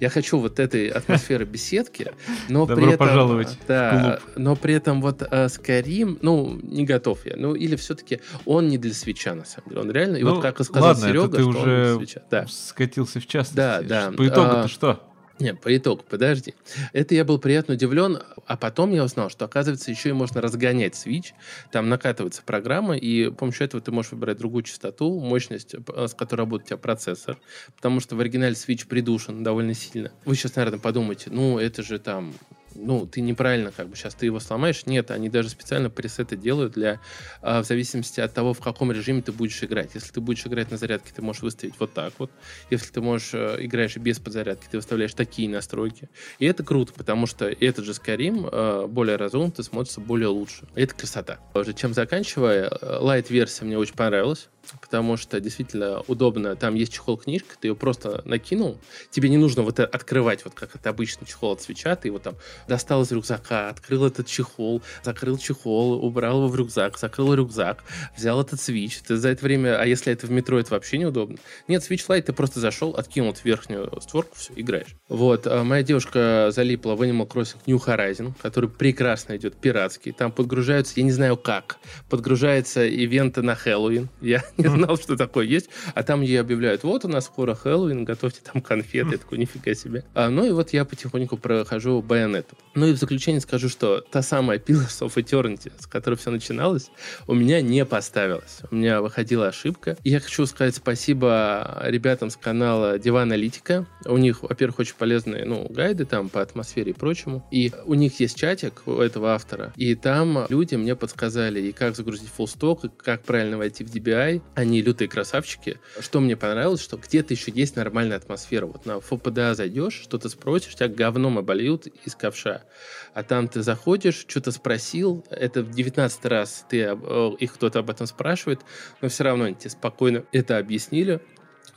[0.00, 2.12] Я хочу вот этой атмосферы беседки,
[2.48, 3.06] но при этом...
[3.06, 7.34] пожаловать Да, но при этом вот э, Skyrim, ну, не готов я.
[7.36, 9.80] Ну, или все-таки он не для свеча, на самом деле.
[9.80, 11.96] Он реально, и вот ну, как и сказал ладно, Серега, ты что уже он для
[11.96, 12.22] свеча.
[12.30, 12.46] Да.
[12.48, 13.56] скатился в частности.
[13.56, 14.12] Да, да.
[14.12, 15.00] По итогу-то а, что?
[15.40, 16.54] Нет, по итогу, подожди.
[16.92, 20.94] Это я был приятно удивлен, а потом я узнал, что, оказывается, еще и можно разгонять
[20.94, 21.32] Switch,
[21.70, 26.40] там накатывается программа, и с помощью этого ты можешь выбирать другую частоту, мощность, с которой
[26.40, 27.38] работает у тебя процессор,
[27.76, 30.10] потому что в оригинале Switch придушен довольно сильно.
[30.24, 32.34] Вы сейчас, наверное, подумаете, ну, это же там
[32.78, 34.86] ну, ты неправильно как бы сейчас ты его сломаешь.
[34.86, 37.00] Нет, они даже специально пресеты делают для,
[37.42, 39.90] э, в зависимости от того, в каком режиме ты будешь играть.
[39.94, 42.30] Если ты будешь играть на зарядке, ты можешь выставить вот так вот.
[42.70, 46.08] Если ты можешь э, играешь без подзарядки, ты выставляешь такие настройки.
[46.38, 50.66] И это круто, потому что этот же Skyrim э, более разумный, смотрится более лучше.
[50.74, 51.38] Это красота.
[51.54, 56.56] Уже чем заканчивая, лайт-версия мне очень понравилась потому что действительно удобно.
[56.56, 58.78] Там есть чехол-книжка, ты ее просто накинул.
[59.10, 61.96] Тебе не нужно вот открывать, вот как это обычно чехол от свеча.
[61.96, 62.36] Ты его там
[62.68, 67.82] достал из рюкзака, открыл этот чехол, закрыл чехол, убрал его в рюкзак, закрыл рюкзак,
[68.16, 68.98] взял этот свич.
[68.98, 71.38] Ты за это время, а если это в метро, это вообще неудобно.
[71.66, 74.94] Нет, Switch Lite ты просто зашел, откинул верхнюю створку, все, играешь.
[75.08, 80.12] Вот, а моя девушка залипла в Animal Crossing New Horizon, который прекрасно идет, пиратский.
[80.12, 81.78] Там подгружаются, я не знаю как,
[82.08, 84.08] подгружается ивенты на Хэллоуин.
[84.20, 85.70] Я не знал, что такое есть.
[85.94, 89.12] А там ей объявляют, вот у нас скоро Хэллоуин, готовьте там конфеты.
[89.12, 90.04] Я такой, нифига себе.
[90.14, 92.02] А, ну и вот я потихоньку прохожу
[92.48, 92.56] Байонету.
[92.74, 96.90] Ну и в заключение скажу, что та самая Pillars of Eternity, с которой все начиналось,
[97.26, 98.60] у меня не поставилась.
[98.70, 99.96] У меня выходила ошибка.
[100.04, 103.86] И я хочу сказать спасибо ребятам с канала Дива Аналитика.
[104.04, 107.46] У них, во-первых, очень полезные ну, гайды там по атмосфере и прочему.
[107.50, 109.72] И у них есть чатик у этого автора.
[109.76, 114.42] И там люди мне подсказали, и как загрузить фуллсток, и как правильно войти в DBI.
[114.54, 115.80] Они лютые красавчики.
[115.98, 118.66] Что мне понравилось, что где-то еще есть нормальная атмосфера.
[118.66, 122.37] Вот на ФПДА зайдешь, что-то спросишь, тебя говном обольют из ковша.
[122.46, 126.96] А там ты заходишь, что-то спросил, это в 19 раз ты,
[127.38, 128.60] их кто-то об этом спрашивает,
[129.00, 131.20] но все равно они тебе спокойно это объяснили.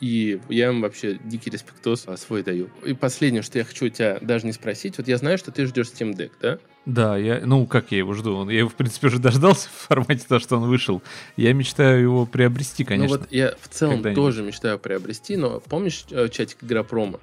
[0.02, 2.70] И я им вообще дикий респектос свой даю.
[2.84, 4.98] И последнее, что я хочу у тебя даже не спросить.
[4.98, 6.58] Вот я знаю, что ты ждешь Steam Deck, да?
[6.88, 8.50] Да, я, ну как я его жду?
[8.50, 11.04] Я его, в принципе, уже дождался в формате того, что он вышел.
[11.38, 13.18] Я мечтаю его приобрести, конечно.
[13.18, 17.20] Ну вот я в целом тоже мечтаю приобрести, но помнишь э, чатик Игропрома?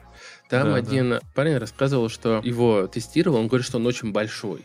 [0.49, 1.21] Там да, один да.
[1.35, 4.65] парень рассказывал, что его тестировал, он говорит, что он очень большой.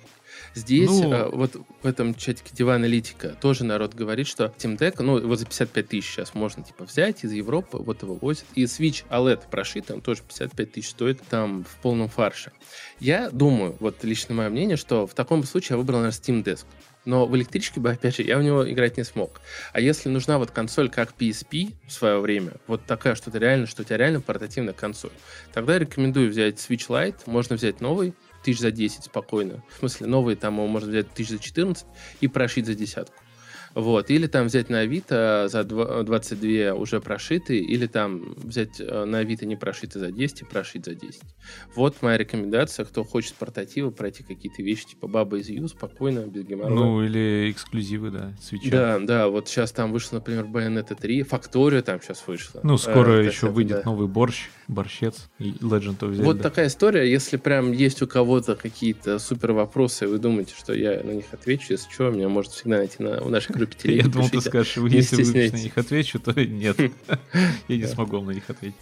[0.55, 1.11] Здесь, ну...
[1.11, 5.35] э, вот в этом чатике Дива Аналитика тоже народ говорит, что Steam Deck, ну, его
[5.35, 8.45] за 55 тысяч сейчас можно, типа, взять из Европы, вот его возят.
[8.53, 12.51] И Switch OLED прошит, он тоже 55 тысяч стоит, там, в полном фарше.
[12.99, 16.65] Я думаю, вот лично мое мнение, что в таком случае я выбрал, наверное, Steam Desk.
[17.05, 19.41] Но в электричке бы, опять же, я в него играть не смог.
[19.73, 23.81] А если нужна вот консоль как PSP в свое время, вот такая что-то реально, что
[23.81, 25.11] у тебя реально портативная консоль,
[25.53, 28.13] тогда рекомендую взять Switch Lite, можно взять новый,
[28.43, 29.63] тысяч за 10 спокойно.
[29.75, 31.85] В смысле, новый там его можно взять тысяч за 14
[32.21, 33.22] и прошить за десятку.
[33.75, 34.09] Вот.
[34.09, 39.45] Или там взять на Авито за 22 уже прошитые, или там взять э, на Авито
[39.45, 41.21] не прошитые за 10 и прошить за 10.
[41.75, 46.43] Вот моя рекомендация, кто хочет портативы, пройти какие-то вещи типа Баба из Ю спокойно, без
[46.43, 46.75] геморроя.
[46.75, 48.69] Ну, или эксклюзивы, да, свеча.
[48.69, 52.61] Да, да, вот сейчас там вышла, например, Bayonetta 3, Фактория там сейчас вышла.
[52.63, 53.89] Ну, скоро э, еще выйдет да.
[53.89, 56.23] новый борщ, борщец, Legend of Zelda.
[56.23, 61.01] Вот такая история, если прям есть у кого-то какие-то супер вопросы, вы думаете, что я
[61.03, 64.07] на них отвечу, если что, меня может всегда найти на, в нашей группе Телеграм.
[64.07, 66.77] Я думал, ты скажешь, если вы на них отвечу, то нет.
[67.67, 68.75] Я не смогу на них ответить.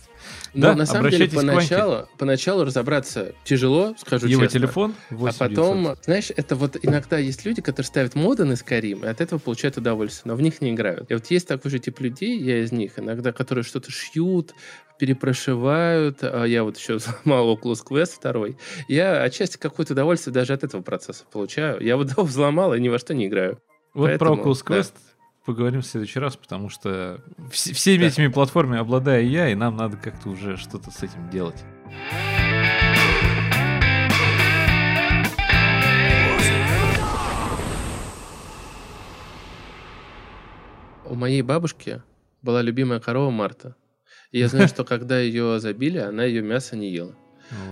[0.53, 6.55] Но на самом деле поначалу, поначалу разобраться тяжело, скажу Его телефон А потом, знаешь, это
[6.55, 10.35] вот иногда есть люди, которые ставят моды на Skyrim, и от этого получают удовольствие, но
[10.35, 11.09] в них не играют.
[11.09, 14.53] И вот есть такой же тип людей, я из них, иногда, которые что-то шьют,
[15.01, 18.57] перепрошивают, а я вот еще взломал Oculus Quest второй.
[18.87, 21.81] Я отчасти какое-то удовольствие даже от этого процесса получаю.
[21.81, 23.59] Я вот его взломал и ни во что не играю.
[23.93, 25.23] Вот Поэтому, про Oculus Quest да.
[25.45, 28.07] поговорим в следующий раз, потому что вс- всеми да.
[28.07, 31.61] этими платформами обладаю я, и нам надо как-то уже что-то с этим делать.
[41.05, 42.01] У моей бабушки
[42.41, 43.75] была любимая корова Марта.
[44.31, 47.15] И я знаю, что когда ее забили, она ее мясо не ела.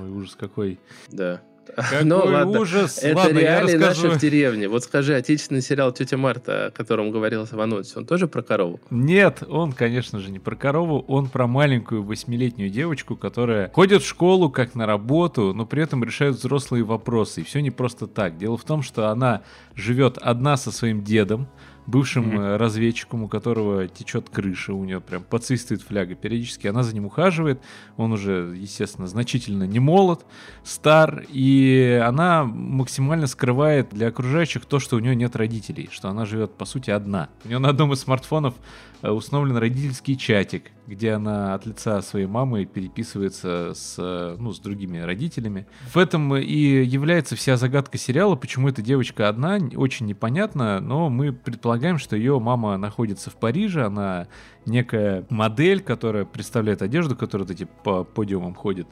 [0.01, 0.79] Ой, ужас какой.
[1.07, 1.41] Да.
[1.75, 2.59] Какой ну, ладно.
[2.59, 2.99] ужас.
[3.01, 4.67] Это ладно, реалии наши в деревне.
[4.67, 8.79] Вот скажи, отечественный сериал «Тетя Марта», о котором говорилось в анонсе, он тоже про корову?
[8.89, 11.05] Нет, он, конечно же, не про корову.
[11.07, 16.03] Он про маленькую восьмилетнюю девочку, которая ходит в школу как на работу, но при этом
[16.03, 17.41] решает взрослые вопросы.
[17.41, 18.37] И все не просто так.
[18.37, 19.41] Дело в том, что она
[19.75, 21.47] живет одна со своим дедом,
[21.89, 22.57] бывшим mm-hmm.
[22.57, 26.67] разведчиком, у которого течет крыша, у нее прям подсвистывает фляга периодически.
[26.67, 27.61] Она за ним ухаживает,
[27.97, 30.25] он уже, естественно, значительно не молод,
[30.63, 36.25] стар, и она максимально скрывает для окружающих то, что у нее нет родителей, что она
[36.25, 37.29] живет, по сути, одна.
[37.43, 38.53] У нее на одном из смартфонов
[39.01, 44.97] установлен родительский чатик, где она от лица своей мамы переписывается с, э, ну, с другими
[44.99, 45.67] родителями.
[45.93, 51.31] В этом и является вся загадка сериала, почему эта девочка одна, очень непонятно, но мы
[51.31, 54.27] предполагаем, что ее мама находится в Париже, она
[54.65, 58.87] некая модель, которая представляет одежду, которая эти по подиумам ходит.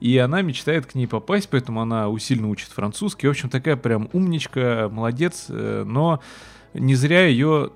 [0.00, 3.26] И она мечтает к ней попасть, поэтому она усиленно учит французский.
[3.26, 6.20] В общем, такая прям умничка, молодец, э, но
[6.74, 7.70] не зря ее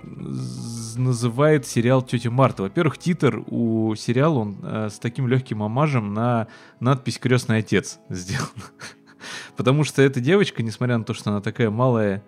[0.96, 2.64] называет сериал Тетя Марта.
[2.64, 6.48] Во-первых, титр у сериала он э, с таким легким омажем на
[6.80, 8.48] надпись Крестный отец сделан.
[9.56, 12.24] Потому что эта девочка, несмотря на то, что она такая малая,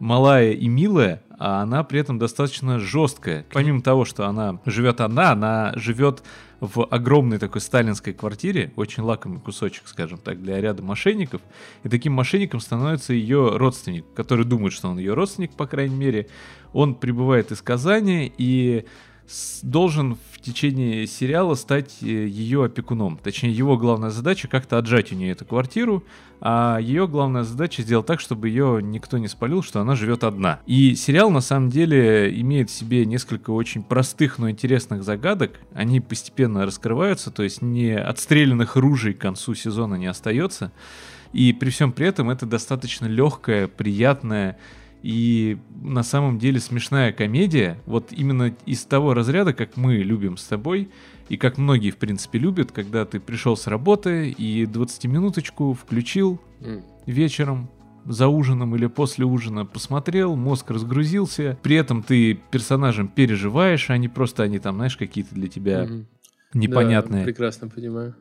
[0.00, 3.46] малая и милая, а она при этом достаточно жесткая.
[3.52, 6.22] Помимо того, что она живет одна, она живет
[6.60, 11.40] в огромной такой сталинской квартире, очень лакомый кусочек, скажем так, для ряда мошенников,
[11.84, 16.28] и таким мошенником становится ее родственник, который думает, что он ее родственник, по крайней мере.
[16.72, 18.84] Он прибывает из Казани и
[19.62, 23.18] должен в течение сериала стать э, ее опекуном.
[23.22, 26.04] Точнее, его главная задача как-то отжать у нее эту квартиру,
[26.40, 30.60] а ее главная задача сделать так, чтобы ее никто не спалил, что она живет одна.
[30.66, 35.60] И сериал на самом деле имеет в себе несколько очень простых, но интересных загадок.
[35.74, 40.72] Они постепенно раскрываются, то есть не отстрелянных ружей к концу сезона не остается.
[41.32, 44.58] И при всем при этом это достаточно легкая, приятная
[45.02, 50.44] и на самом деле смешная комедия, вот именно из того разряда, как мы любим с
[50.44, 50.90] тобой,
[51.28, 56.82] и как многие, в принципе, любят, когда ты пришел с работы и 20-минуточку включил М.
[57.06, 57.68] вечером,
[58.04, 64.08] за ужином или после ужина посмотрел, мозг разгрузился, при этом ты персонажам переживаешь, а не
[64.08, 66.06] просто они там, знаешь, какие-то для тебя Мгм.
[66.54, 67.20] непонятные.
[67.20, 68.14] Да, прекрасно понимаю.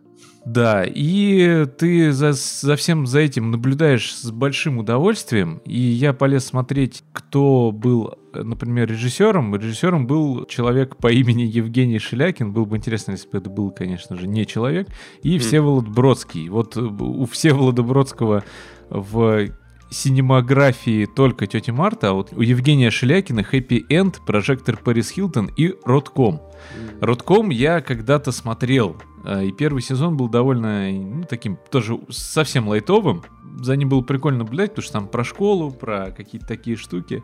[0.46, 5.62] Да, и ты за, за всем за этим наблюдаешь с большим удовольствием.
[5.66, 9.56] И я полез смотреть, кто был, например, режиссером.
[9.56, 12.52] Режиссером был человек по имени Евгений Шелякин.
[12.52, 14.88] Было бы интересно, если бы это был, конечно же, не человек.
[15.22, 15.38] И.
[15.38, 16.50] Всеволод Бродский.
[16.50, 18.44] Вот э, у Всеволода Бродского
[18.90, 19.50] в
[19.92, 25.74] синемаграфии только тети Марта, а вот у Евгения Шелякина Хэппи Энд, Прожектор Пэрис Хилтон и
[25.86, 26.42] Ротком.
[26.76, 26.98] М.
[27.02, 28.96] Ротком я когда-то смотрел,
[29.26, 33.24] э, и первый сезон был довольно, ну, таким тоже совсем лайтовым.
[33.62, 37.24] За ним было прикольно наблюдать, потому что там про школу, про какие-то такие штуки.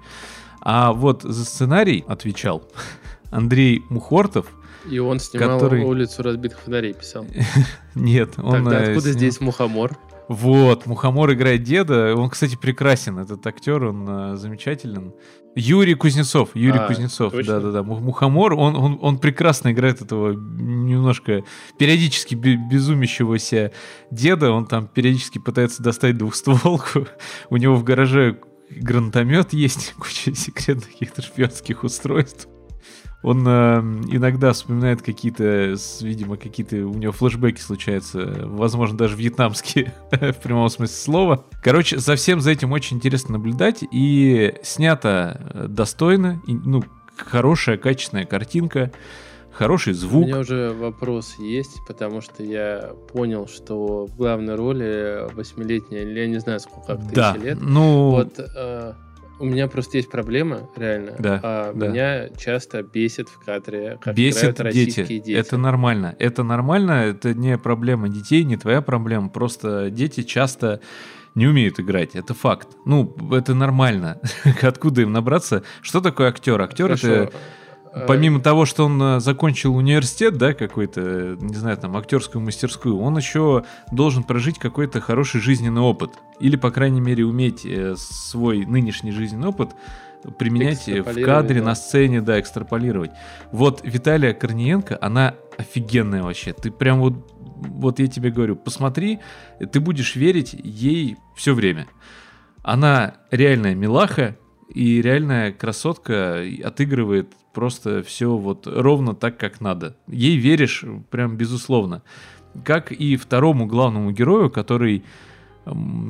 [0.62, 2.64] А вот за сценарий отвечал
[3.32, 4.48] Андрей Мухортов.
[4.90, 7.26] И он снимал который- улицу разбитых фонарей, писал.
[7.96, 8.52] Нет, он...
[8.66, 9.98] Тогда э, откуда снял- здесь мухомор?
[10.28, 12.16] Вот, Мухомор играет деда.
[12.16, 15.14] Он, кстати, прекрасен, этот актер, он э, замечателен.
[15.56, 17.82] Юрий Кузнецов, Юрий А, Кузнецов, да-да-да.
[17.82, 21.44] Му- Мухомор, он, он, он прекрасно играет этого немножко
[21.78, 23.72] периодически бе- безумящегося
[24.12, 24.52] деда.
[24.52, 27.08] Он там периодически пытается достать двухстволку.
[27.50, 28.38] У него в гараже
[28.70, 32.48] гранатомет есть, куча секретных каких-то шпионских устройств.
[33.24, 33.80] Он э,
[34.12, 40.96] иногда вспоминает какие-то, видимо, какие-то у него флешбеки случаются, возможно, даже вьетнамские, в прямом смысле
[40.96, 41.46] слова.
[41.64, 46.84] Короче, за всем за этим очень интересно наблюдать, и снято э, достойно, и, ну,
[47.18, 48.92] хорошая, качественная картинка,
[49.52, 50.26] хороший У звук.
[50.28, 56.40] меня уже вопрос есть, потому что я понял, что в главной роли восьмилетняя, я не
[56.40, 57.58] знаю, сколько актрисе Да, лет.
[57.60, 58.94] ну, Вот э,
[59.40, 61.16] у меня просто есть проблема, реально.
[61.20, 61.88] Да, А да.
[61.88, 65.00] Меня часто бесит в кадре, как бесит играют дети.
[65.00, 65.38] российские дети.
[65.38, 66.16] Это нормально.
[66.20, 69.30] Это нормально, это не проблема детей, не твоя проблема.
[69.30, 70.80] Просто дети часто
[71.36, 72.16] не умеют играть.
[72.16, 72.70] Это факт.
[72.86, 74.20] Ну, это нормально.
[74.62, 75.64] Откуда им набраться?
[75.82, 76.62] Что такое актер?
[76.62, 77.24] Актер это Хорошо.
[77.24, 77.30] Э,
[78.08, 83.00] Помимо того, что он э, закончил университет, да, какой-то, э, не знаю, там, актерскую мастерскую,
[83.00, 86.12] он еще должен прожить какой-то хороший жизненный опыт.
[86.42, 89.70] Или, по крайней мере, уметь э, свой нынешний жизненный опыт
[90.38, 91.68] применять э, в кадре, да.
[91.68, 93.12] на сцене, да, экстраполировать.
[93.52, 96.52] Вот Виталия Корниенко, она офигенная вообще.
[96.52, 99.20] Ты прям вот, вот я тебе говорю, посмотри,
[99.72, 101.88] ты будешь верить ей все время.
[102.62, 104.36] Она реальная милаха
[104.76, 109.96] и реальная красотка отыгрывает просто все вот ровно так, как надо.
[110.08, 112.04] Ей веришь прям безусловно.
[112.64, 115.04] Как и второму главному герою, который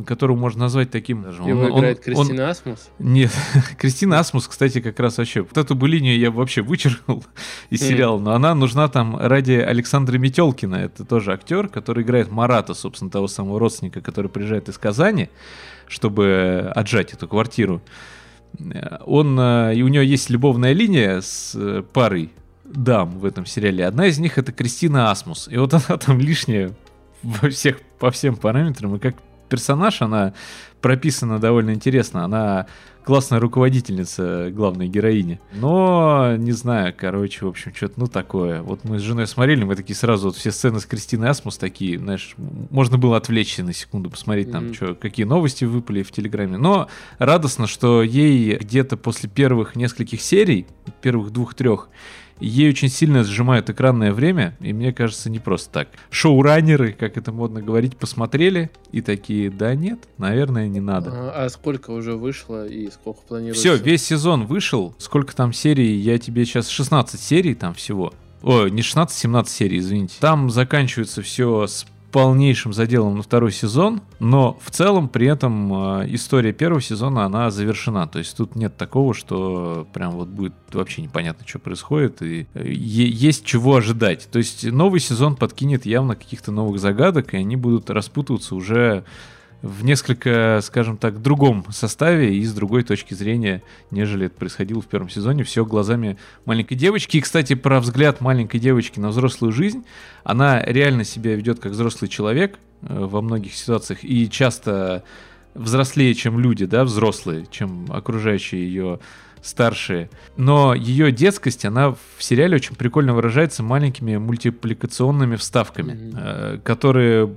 [0.05, 1.21] которого можно назвать таким...
[1.23, 2.89] даже Его он- он- играет он- Кристина Асмус.
[2.99, 3.31] нет,
[3.77, 5.43] Кристина Асмус, кстати, как раз вообще.
[5.43, 7.23] Вот эту бы линию я вообще вычеркнул
[7.69, 7.89] из Мгм.
[7.89, 10.75] сериала, но она нужна там ради Александра Метелкина.
[10.75, 15.29] Это тоже актер, который играет Марата, собственно, того самого родственника, который приезжает из Казани,
[15.87, 17.81] чтобы отжать эту квартиру.
[18.59, 22.31] Э, Он, э, и у него есть любовная линия с э, парой
[22.63, 23.85] дам в этом сериале.
[23.85, 25.47] Одна из них это Кристина Асмус.
[25.51, 26.71] И вот она там лишняя
[27.23, 28.95] во всех, по всем параметрам.
[28.95, 29.15] И как
[29.49, 30.33] персонаж она
[30.81, 32.25] прописана довольно интересно.
[32.25, 32.67] Она
[33.05, 35.39] классная руководительница главной героини.
[35.53, 38.61] Но, не знаю, короче, в общем, что-то, ну, такое.
[38.63, 41.99] Вот мы с женой смотрели, мы такие сразу, вот все сцены с Кристиной Асмус такие,
[41.99, 44.73] знаешь, можно было отвлечься на секунду, посмотреть там, Мгм.
[44.73, 46.57] что, какие новости выпали в Телеграме.
[46.57, 46.87] Но
[47.19, 50.65] радостно, что ей где-то после первых нескольких серий,
[51.01, 51.89] первых двух-трех,
[52.39, 55.87] ей очень сильно сжимают экранное время, и мне кажется, не просто так.
[56.09, 61.11] Шоураннеры, как это модно говорить, посмотрели и такие, да нет, наверное, не надо.
[61.13, 63.61] А, а сколько уже вышло и сколько планируется?
[63.61, 64.95] Все, весь сезон вышел.
[64.97, 65.95] Сколько там серий?
[65.95, 68.13] Я тебе сейчас 16 серий там всего.
[68.41, 70.17] Ой, не 16, 17 серий, извините.
[70.19, 76.13] Там заканчивается все с полнейшим заделом на второй сезон, но в целом при этом э,
[76.13, 78.07] история первого сезона, она завершена.
[78.07, 83.43] То есть тут нет такого, что прям вот будет вообще непонятно, что происходит, и есть
[83.43, 84.29] чего ожидать.
[84.31, 89.03] То есть новый сезон подкинет явно каких-то новых загадок, и они будут распутываться уже
[89.65, 94.85] в несколько, скажем так, другом составе и с другой точки зрения, нежели это происходило в
[94.85, 95.43] первом сезоне.
[95.43, 97.17] Все глазами маленькой девочки.
[97.17, 99.83] И, кстати, про взгляд маленькой девочки на взрослую жизнь.
[100.23, 105.03] Она реально себя ведет как взрослый человек э, во многих ситуациях и часто
[105.55, 108.99] взрослее, чем люди, да, взрослые, чем окружающие ее
[109.45, 110.09] старшие.
[110.37, 116.61] Но ее детскость, она в сериале очень прикольно выражается маленькими мультипликационными вставками, mm-hmm.
[116.61, 117.35] которые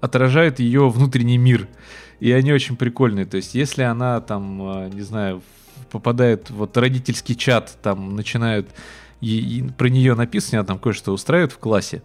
[0.00, 1.68] отражают ее внутренний мир.
[2.20, 3.26] И они очень прикольные.
[3.26, 5.42] То есть, если она там, э, не знаю,
[5.90, 8.68] попадает вот родительский чат, там начинают
[9.20, 12.02] и, и про нее написано, она там кое-что устраивает в классе.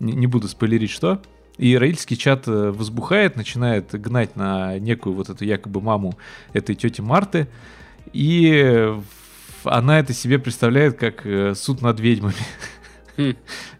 [0.00, 1.20] Не, не буду спойлерить, что.
[1.58, 6.14] И родительский чат э, возбухает, начинает гнать на некую вот эту якобы маму
[6.52, 7.48] этой тети Марты.
[8.12, 8.92] И
[9.64, 12.34] она это себе представляет как э, суд над ведьмами.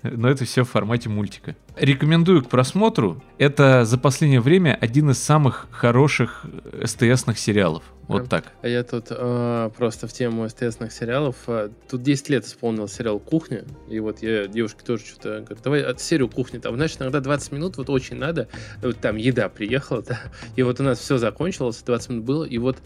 [0.17, 1.57] Но это все в формате мультика.
[1.77, 3.23] Рекомендую к просмотру.
[3.39, 6.45] Это за последнее время один из самых хороших
[6.85, 7.85] СТСных сериалов.
[8.09, 8.53] Вот так.
[8.63, 11.37] А я тут э, просто в тему СТСных сериалов.
[11.47, 13.65] Э, тут 10 лет исполнил сериал «Кухня».
[13.89, 16.59] И вот я девушке тоже что-то говорю, давай от серию «Кухни».
[16.59, 18.49] Там, значит, иногда 20 минут вот очень надо.
[18.83, 20.21] Вот там еда приехала, да.
[20.57, 22.45] И вот у нас все закончилось, 20 минут было.
[22.45, 22.79] И вот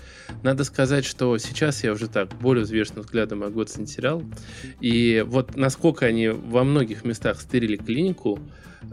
[0.42, 4.22] надо сказать, что сейчас я уже так более взвешенным взглядом могу оценить сериал.
[4.80, 8.38] И вот насколько они во многих местах стырили клинику,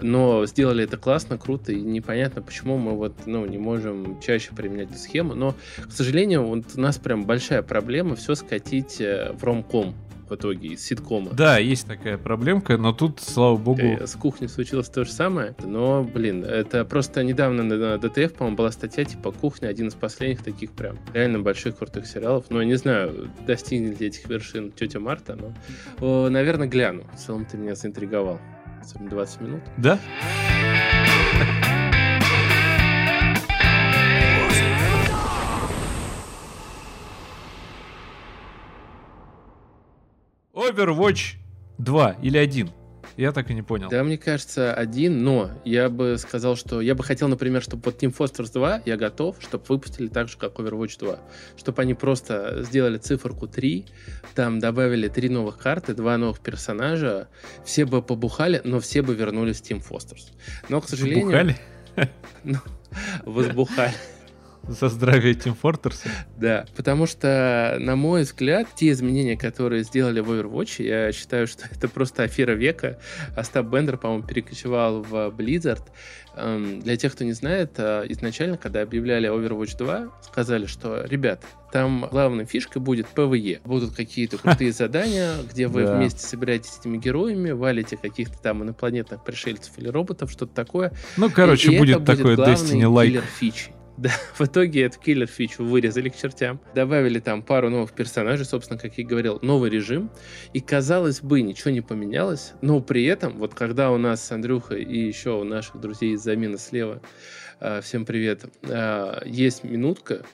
[0.01, 4.89] но сделали это классно, круто, и непонятно, почему мы вот, ну, не можем чаще применять
[4.89, 5.35] эту схему.
[5.35, 9.95] Но, к сожалению, вот у нас прям большая проблема все скатить э, в ромком
[10.33, 11.31] в итоге из ситкома.
[11.31, 13.81] Да, есть такая проблемка, но тут, слава богу...
[13.81, 18.57] Э, с кухней случилось то же самое, но, блин, это просто недавно на ДТФ, по-моему,
[18.57, 22.75] была статья типа «Кухня», один из последних таких прям реально больших крутых сериалов, но не
[22.75, 25.37] знаю, достигнет ли этих вершин тетя Марта,
[25.99, 27.03] но, наверное, гляну.
[27.13, 28.39] В целом ты меня заинтриговал.
[28.99, 29.61] 20 минут.
[29.77, 29.97] Да?
[40.53, 41.37] Overwatch
[41.79, 42.69] 2 или 1?
[43.17, 43.89] Я так и не понял.
[43.89, 48.01] Да, мне кажется, один, но я бы сказал, что я бы хотел, например, чтобы вот
[48.01, 51.19] Team Fortress 2 я готов, чтобы выпустили так же, как Overwatch 2.
[51.57, 53.85] Чтобы они просто сделали циферку 3,
[54.35, 57.29] там добавили три новых карты, два новых персонажа,
[57.65, 60.31] все бы побухали, но все бы вернулись в Team Fortress.
[60.69, 61.25] Но, к сожалению...
[61.25, 61.57] Бухали?
[62.43, 62.57] Ну,
[63.25, 63.93] возбухали.
[64.67, 66.07] За здравие Team Fortress?
[66.37, 71.65] Да, потому что, на мой взгляд, те изменения, которые сделали в Overwatch, я считаю, что
[71.69, 72.97] это просто афера века.
[73.35, 75.83] Остап Бендер, по-моему, перекочевал в Blizzard.
[76.37, 81.43] Эм, для тех, кто не знает, э, изначально, когда объявляли Overwatch 2, сказали, что, ребят,
[81.73, 83.59] там главной фишкой будет PvE.
[83.65, 89.25] Будут какие-то крутые задания, где вы вместе собираетесь с этими героями, валите каких-то там инопланетных
[89.25, 90.93] пришельцев или роботов, что-то такое.
[91.17, 93.21] Ну, короче, будет такой Destiny-like.
[93.39, 93.73] фичи.
[93.97, 96.59] Да, в итоге эту киллер-фичу вырезали к чертям.
[96.73, 100.09] Добавили там пару новых персонажей, собственно, как я говорил, новый режим.
[100.53, 102.53] И, казалось бы, ничего не поменялось.
[102.61, 106.21] Но при этом, вот когда у нас с Андрюхой и еще у наших друзей из
[106.21, 107.01] замена слева,
[107.59, 110.25] а, всем привет, а, есть минутка,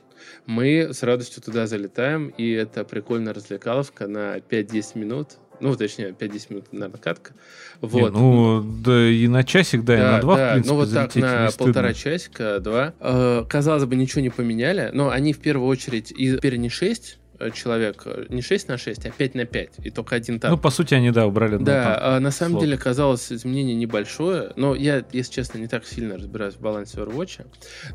[0.46, 5.38] мы с радостью туда залетаем, и это прикольная развлекаловка на 5-10 минут.
[5.60, 7.34] Ну, точнее, 5-10 минут, наверное, катка.
[7.82, 8.14] Вот.
[8.14, 10.80] Не, ну, да и на часик, да, да и на два, да, в принципе, Ну,
[10.80, 12.94] вот так на полтора часика, два.
[13.00, 17.20] Э, казалось бы, ничего не поменяли, но они в первую очередь, и теперь не 6
[17.20, 20.56] Э, человек э, не 6 на 6, а 5 на 5, и только один танк.
[20.56, 22.64] Ну, по сути, они, да, убрали Да, а на самом слот.
[22.64, 27.46] деле казалось изменение небольшое, но я, если честно, не так сильно разбираюсь в балансе Overwatch,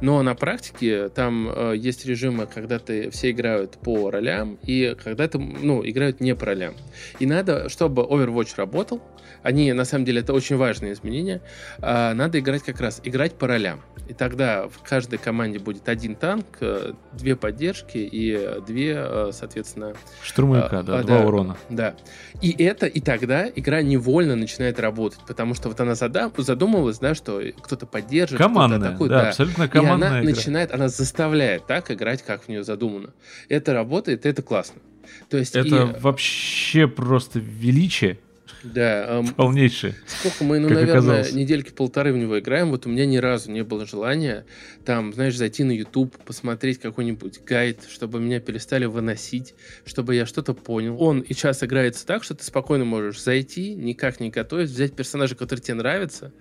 [0.00, 5.28] но на практике там э, есть режимы, когда ты все играют по ролям, и когда
[5.28, 6.74] ты, ну, играют не по ролям.
[7.18, 9.02] И надо, чтобы Overwatch работал,
[9.44, 11.42] они, на самом деле, это очень важные изменения,
[11.78, 13.82] э, надо играть как раз, играть по ролям.
[14.08, 19.94] И тогда в каждой команде будет один танк, э, две поддержки и две, э, соответственно...
[20.22, 21.56] Штурмовика, да, два да, урона.
[21.68, 21.94] Да.
[22.40, 27.14] И это, и тогда игра невольно начинает работать, потому что вот она задам, задумывалась, да,
[27.14, 30.30] что кто-то поддержит, командная, кто атакует, да, да, абсолютно командная И она игра.
[30.30, 33.10] начинает, она заставляет так играть, как в нее задумано.
[33.48, 34.80] Это работает, это классно.
[35.28, 36.00] То есть это и...
[36.00, 38.18] вообще просто величие.
[38.62, 39.18] Да.
[39.18, 39.94] Эм, Полнейшие.
[40.06, 41.32] Сколько мы, ну, наверное, оказалось.
[41.32, 44.44] недельки полторы в него играем, вот у меня ни разу не было желания
[44.84, 49.54] там, знаешь, зайти на YouTube, посмотреть какой-нибудь гайд, чтобы меня перестали выносить,
[49.86, 51.00] чтобы я что-то понял.
[51.00, 55.34] Он и час играется так, что ты спокойно можешь зайти, никак не готовить, взять персонажа,
[55.34, 56.32] который тебе нравится,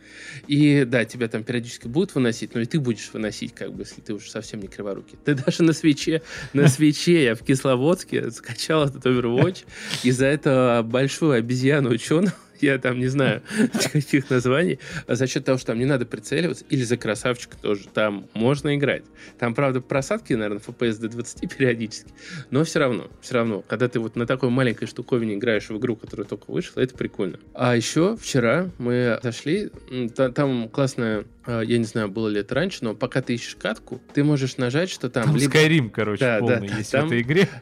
[0.47, 4.01] и да, тебя там периодически будут выносить, но и ты будешь выносить, как бы, если
[4.01, 5.17] ты уже совсем не криворукий.
[5.23, 6.21] Ты даже на свече,
[6.53, 9.63] на свече я в Кисловодске скачал этот Overwatch,
[10.03, 13.41] и за это большую обезьяну ученого я там не знаю
[13.93, 17.87] каких названий, а за счет того, что там не надо прицеливаться, или за красавчика тоже,
[17.93, 19.03] там можно играть.
[19.39, 22.11] Там, правда, просадки, наверное, FPS до 20 периодически,
[22.51, 25.95] но все равно, все равно, когда ты вот на такой маленькой штуковине играешь в игру,
[25.95, 27.39] которая только вышла, это прикольно.
[27.53, 29.71] А еще вчера мы зашли,
[30.15, 34.23] там классная я не знаю, было ли это раньше, но пока ты ищешь катку, ты
[34.23, 35.25] можешь нажать, что там...
[35.25, 35.53] Там либо...
[35.53, 37.03] Skyrim, короче, да, полный да, есть там...
[37.03, 37.49] в этой игре.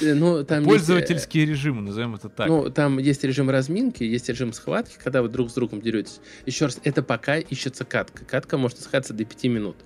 [0.00, 1.52] Э, ну, там Пользовательские есть...
[1.52, 2.48] режимы, назовем это так.
[2.48, 6.20] Ну, там есть режим разминки, есть режим схватки, когда вы друг с другом деретесь.
[6.46, 8.24] Еще раз, это пока ищется катка.
[8.24, 9.76] Катка может искаться до 5 минут.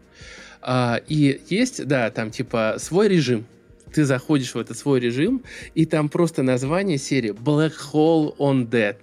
[0.61, 3.47] А, и есть, да, там типа свой режим,
[3.95, 5.42] ты заходишь в этот свой режим,
[5.74, 8.97] и там просто название серии Black Hole on Dead.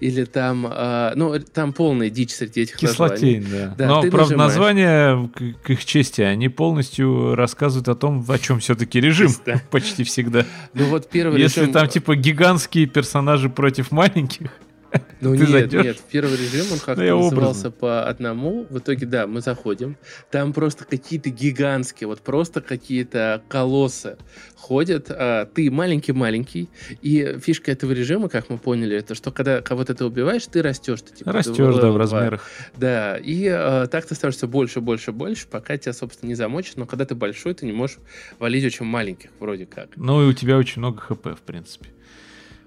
[0.00, 3.66] Или там, э, ну, там полная дичь среди этих Кислотень, названий.
[3.68, 3.74] да.
[3.76, 4.48] да Но, правда, нажимаешь.
[4.50, 9.30] название, к, к их чести, они полностью рассказывают о том, о чем все-таки режим.
[9.70, 10.44] Почти всегда.
[10.74, 14.50] Ну вот первый Если там, типа, гигантские персонажи против маленьких,
[15.20, 15.84] ну Ты нет, зайдешь?
[15.84, 18.66] нет, первый режим он как-то ну, назывался по одному.
[18.70, 19.96] В итоге, да, мы заходим.
[20.30, 24.16] Там просто какие-то гигантские, вот просто какие-то колоссы
[24.56, 25.06] ходят.
[25.10, 26.68] А ты маленький-маленький.
[27.02, 31.02] И фишка этого режима, как мы поняли, это что когда кого-то ты убиваешь, ты растешь.
[31.02, 32.48] Ты, типа, растешь, да, в размерах.
[32.76, 36.76] Да, и а, так ты становишься больше, больше, больше, пока тебя, собственно, не замочит.
[36.76, 37.98] Но когда ты большой, ты не можешь
[38.38, 39.88] валить очень маленьких, вроде как.
[39.96, 41.93] Ну и у тебя очень много хп, в принципе.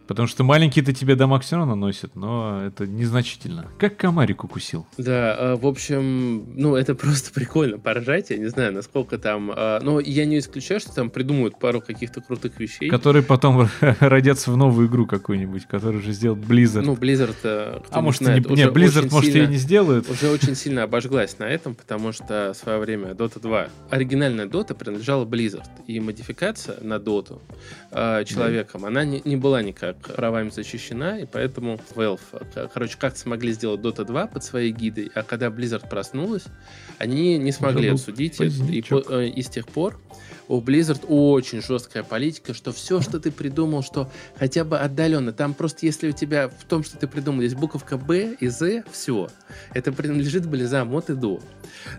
[0.07, 3.67] Потому что маленькие-то тебе дамаг все равно наносят, но это незначительно.
[3.77, 4.87] Как комарик укусил.
[4.97, 8.29] Да, а, в общем, ну, это просто прикольно поржать.
[8.29, 9.51] Я не знаю, насколько там...
[9.53, 12.89] А, но я не исключаю, что там придумают пару каких-то крутых вещей.
[12.89, 13.67] Которые потом
[13.99, 16.83] родятся в новую игру какую-нибудь, которую уже сделал Blizzard.
[16.83, 17.35] Ну, Blizzard...
[17.43, 20.09] Э, а может, знает, не, не, Blizzard, может, сильно, и не сделают.
[20.09, 24.73] Уже очень сильно обожглась на этом, потому что в свое время Dota 2, оригинальная Dota
[24.73, 25.67] принадлежала Blizzard.
[25.85, 27.41] И модификация на Dota
[27.91, 28.87] э, человеком, да.
[28.87, 34.05] она не, не была никак правами защищена, и поэтому Valve, короче, как смогли сделать Dota
[34.05, 36.45] 2 под своей гидой, а когда Blizzard проснулась,
[36.97, 39.99] они не смогли отсудить это, и, э, и с тех пор
[40.47, 45.53] у Blizzard очень жесткая политика, что все, что ты придумал, что хотя бы отдаленно, там
[45.53, 49.29] просто если у тебя в том, что ты придумал, есть буковка Б и З, все.
[49.73, 51.39] Это принадлежит Blizzard от и до.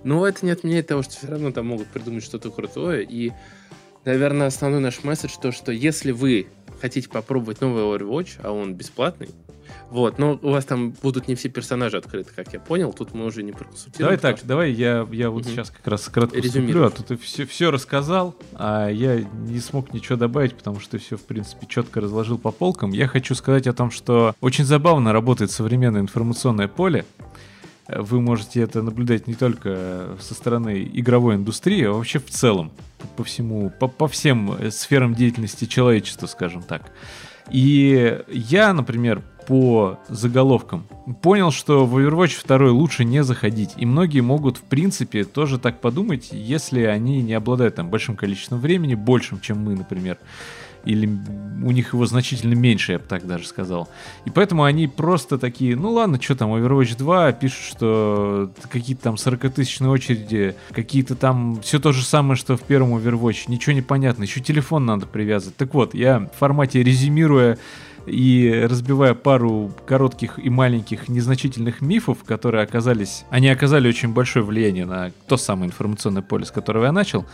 [0.05, 3.05] Но это не отменяет того, что все равно там могут придумать что-то крутое.
[3.05, 3.33] И,
[4.05, 6.49] наверное, основной наш месседж то, что если вы
[6.81, 9.31] хотите попробовать новый Overwatch, а он бесплатный,
[9.91, 12.93] вот, но у вас там будут не все персонажи открыты, как я понял.
[12.93, 13.99] Тут мы уже не проконсультируем.
[13.99, 15.51] Давай так, давай я, я вот угу.
[15.51, 19.93] сейчас как раз кратко вступлю, а то ты все, все рассказал, а я не смог
[19.95, 22.91] ничего добавить, потому что ты все, в принципе, четко разложил по полкам.
[22.91, 27.05] Я хочу сказать о том, что очень забавно работает современное информационное поле.
[27.89, 32.71] Вы можете это наблюдать не только со стороны игровой индустрии, а вообще в целом,
[33.17, 36.93] по всему, по, по всем сферам деятельности человечества, скажем так.
[37.51, 40.87] И я, например, по заголовкам
[41.23, 43.71] понял, что в Overwatch 2 лучше не заходить.
[43.79, 48.61] И многие могут, в принципе, тоже так подумать, если они не обладают там большим количеством
[48.61, 50.19] времени, большим, чем мы, например
[50.85, 51.07] или
[51.63, 53.89] у них его значительно меньше, я бы так даже сказал.
[54.25, 59.15] И поэтому они просто такие, ну ладно, что там, Overwatch 2 пишут, что какие-то там
[59.15, 64.23] 40-тысячные очереди, какие-то там все то же самое, что в первом Overwatch, ничего не понятно,
[64.23, 65.57] еще телефон надо привязывать.
[65.57, 67.59] Так вот, я в формате резюмируя
[68.07, 74.87] и разбивая пару коротких и маленьких незначительных мифов, которые оказались, они оказали очень большое влияние
[74.87, 77.27] на то самое информационное поле, с которого я начал,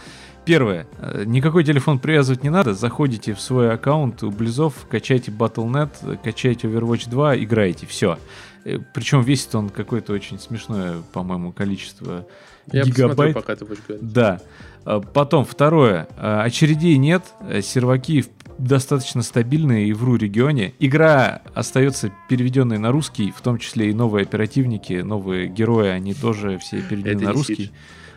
[0.45, 0.87] Первое.
[0.99, 2.75] Э, никакой телефон привязывать не надо.
[2.75, 7.87] Заходите в свой аккаунт у Близов, качайте Battle.net, качайте Overwatch 2, играете.
[7.87, 8.19] Все.
[8.65, 12.27] Э, Причем весит он какое-то очень смешное, по-моему, количество
[12.71, 13.35] Я гигабайт.
[13.35, 14.13] пока ты будешь говорить.
[14.13, 14.41] Да.
[14.85, 16.09] Э, потом, второе.
[16.19, 17.25] Очередей нет.
[17.63, 18.27] Серваки
[18.59, 20.75] достаточно стабильные и в РУ регионе.
[20.79, 26.59] Игра остается переведенной на русский, в том числе и новые оперативники, новые герои, они тоже
[26.59, 27.57] все переведены Это на русский.
[27.57, 27.73] Сич.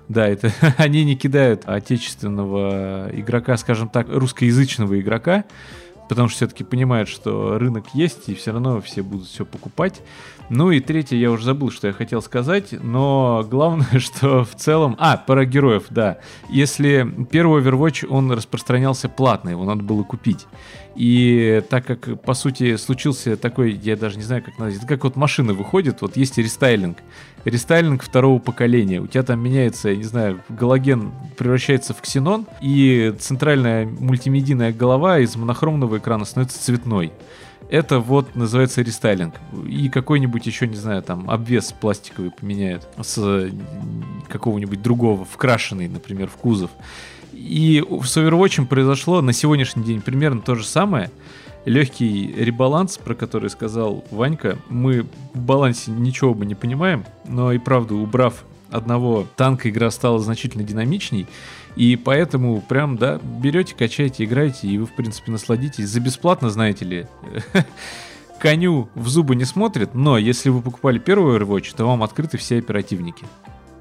[0.10, 5.46] Да, это они не кидают отечественного игрока, скажем так, русскоязычного игрока,
[6.10, 10.02] потому что все-таки понимают, что рынок есть, и все равно все будут все покупать.
[10.50, 14.96] Ну и третье, я уже забыл, что я хотел сказать, но главное, что в целом...
[14.98, 16.20] А, про героев, да.
[16.50, 20.46] Если первый Overwatch, он распространялся платно, его надо было купить.
[20.96, 25.04] И так как, по сути, случился такой, я даже не знаю, как назвать, это как
[25.04, 26.98] вот машина выходит, вот есть рестайлинг.
[27.46, 29.00] Рестайлинг второго поколения.
[29.00, 35.20] У тебя там меняется, я не знаю, галоген превращается в ксенон, и центральная мультимедийная голова
[35.20, 37.14] из монохромного экрана становится цветной.
[37.70, 39.36] Это вот называется рестайлинг.
[39.68, 43.50] И какой-нибудь еще, не знаю, там обвес пластиковый поменяют с
[44.30, 46.72] какого-нибудь другого, вкрашенный, например, в кузов.
[47.34, 51.12] И с Overwatch произошло на сегодняшний день примерно то же самое.
[51.68, 54.58] Легкий ребаланс, про который сказал Ванька.
[54.70, 60.20] Мы в балансе ничего бы не понимаем, но и правда, убрав одного танка, игра стала
[60.20, 61.28] значительно динамичней.
[61.76, 65.90] И поэтому прям, да, берете, качаете, играете, и вы, в принципе, насладитесь.
[65.90, 67.08] За бесплатно, знаете ли,
[68.40, 72.58] коню в зубы не смотрит, но если вы покупали первый Overwatch, то вам открыты все
[72.58, 73.26] оперативники.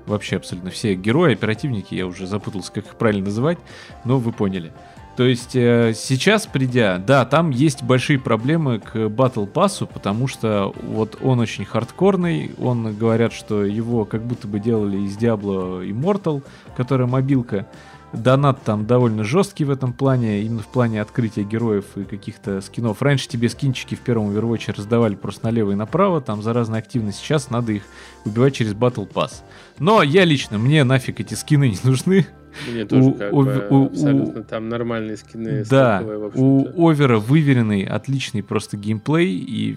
[0.07, 3.59] Вообще абсолютно все герои, оперативники, я уже запутался, как их правильно называть,
[4.05, 4.72] но вы поняли.
[5.17, 10.75] То есть э, сейчас придя, да, там есть большие проблемы к Battle Pass, потому что
[10.83, 16.43] вот он очень хардкорный, он говорят, что его как будто бы делали из Diablo Immortal,
[16.77, 17.67] которая мобилка.
[18.12, 23.03] Донат там довольно жесткий в этом плане, именно в плане открытия героев и каких-то скинов.
[23.03, 27.21] Раньше тебе скинчики в первом Overwatch раздавали просто налево и направо, там за разные активности.
[27.23, 27.83] Сейчас надо их
[28.25, 29.43] убивать через Battle Pass.
[29.79, 32.27] Но я лично, мне нафиг эти скины не нужны.
[32.71, 35.65] Мне тоже как у, бы у, абсолютно у, там нормальные скины.
[35.69, 36.03] Да,
[36.35, 39.77] у Овера выверенный, отличный просто геймплей и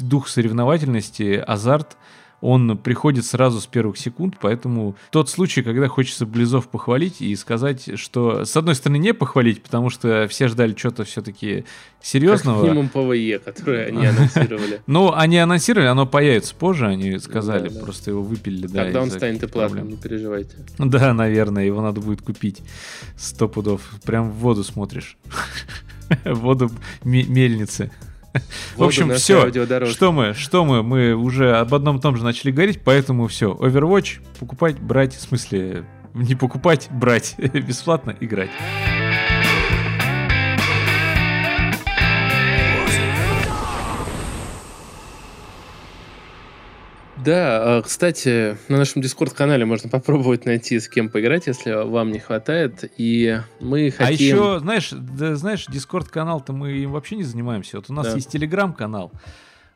[0.00, 1.96] дух соревновательности, азарт
[2.40, 7.98] он приходит сразу с первых секунд, поэтому тот случай, когда хочется Близов похвалить и сказать,
[7.98, 11.64] что с одной стороны не похвалить, потому что все ждали что-то все-таки
[12.02, 12.60] серьезного.
[12.60, 14.80] Как минимум ПВЕ, которое они анонсировали.
[14.86, 18.66] Ну, они анонсировали, оно появится позже, они сказали, просто его выпилили.
[18.66, 20.56] Когда он станет и платным, не переживайте.
[20.78, 22.62] Да, наверное, его надо будет купить
[23.16, 23.82] сто пудов.
[24.04, 25.16] Прям в воду смотришь.
[26.24, 26.70] Воду
[27.04, 27.90] мельницы.
[28.76, 29.50] В общем, все.
[29.86, 33.52] Что мы, что мы, мы уже об одном и том же начали говорить, поэтому все.
[33.52, 35.84] Overwatch покупать, брать, в смысле,
[36.14, 38.50] не покупать, брать, бесплатно играть.
[47.26, 52.20] Да, а, кстати, на нашем Дискорд-канале можно попробовать найти, с кем поиграть, если вам не
[52.20, 52.88] хватает.
[52.96, 54.06] И мы а хотим...
[54.06, 57.78] А еще, знаешь, да, знаешь, Дискорд-канал-то мы им вообще не занимаемся.
[57.78, 58.14] Вот у нас да.
[58.14, 59.10] есть Телеграм-канал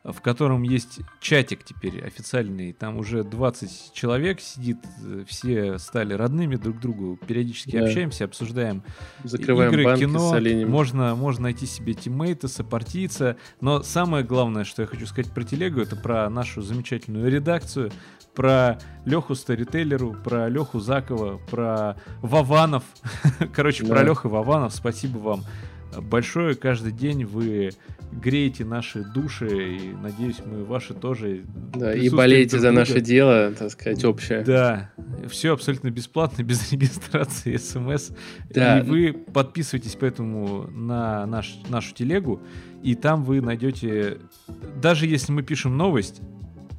[0.02, 4.78] в котором есть чатик теперь официальный, там уже 20 человек сидит,
[5.26, 7.84] все стали родными друг другу, периодически да.
[7.84, 8.82] общаемся, обсуждаем
[9.24, 15.06] Закрываем игры, кино, можно, можно найти себе тиммейта, сопартийца, но самое главное, что я хочу
[15.06, 17.92] сказать про телегу, это про нашу замечательную редакцию,
[18.34, 22.84] про Леху Старителлеру, про Леху Закова, про Вованов,
[23.52, 23.90] короче, да.
[23.90, 25.44] про Леху Вованов, спасибо вам
[25.98, 26.54] большое.
[26.54, 27.72] Каждый день вы
[28.12, 31.44] греете наши души, и надеюсь, мы ваши тоже.
[31.74, 34.42] Да, и болеете за наше дело, так сказать, общее.
[34.42, 34.90] Да,
[35.28, 38.10] все абсолютно бесплатно, без регистрации, смс.
[38.48, 38.80] Да.
[38.80, 42.40] И вы подписывайтесь поэтому на наш, нашу телегу,
[42.82, 44.18] и там вы найдете,
[44.80, 46.20] даже если мы пишем новость,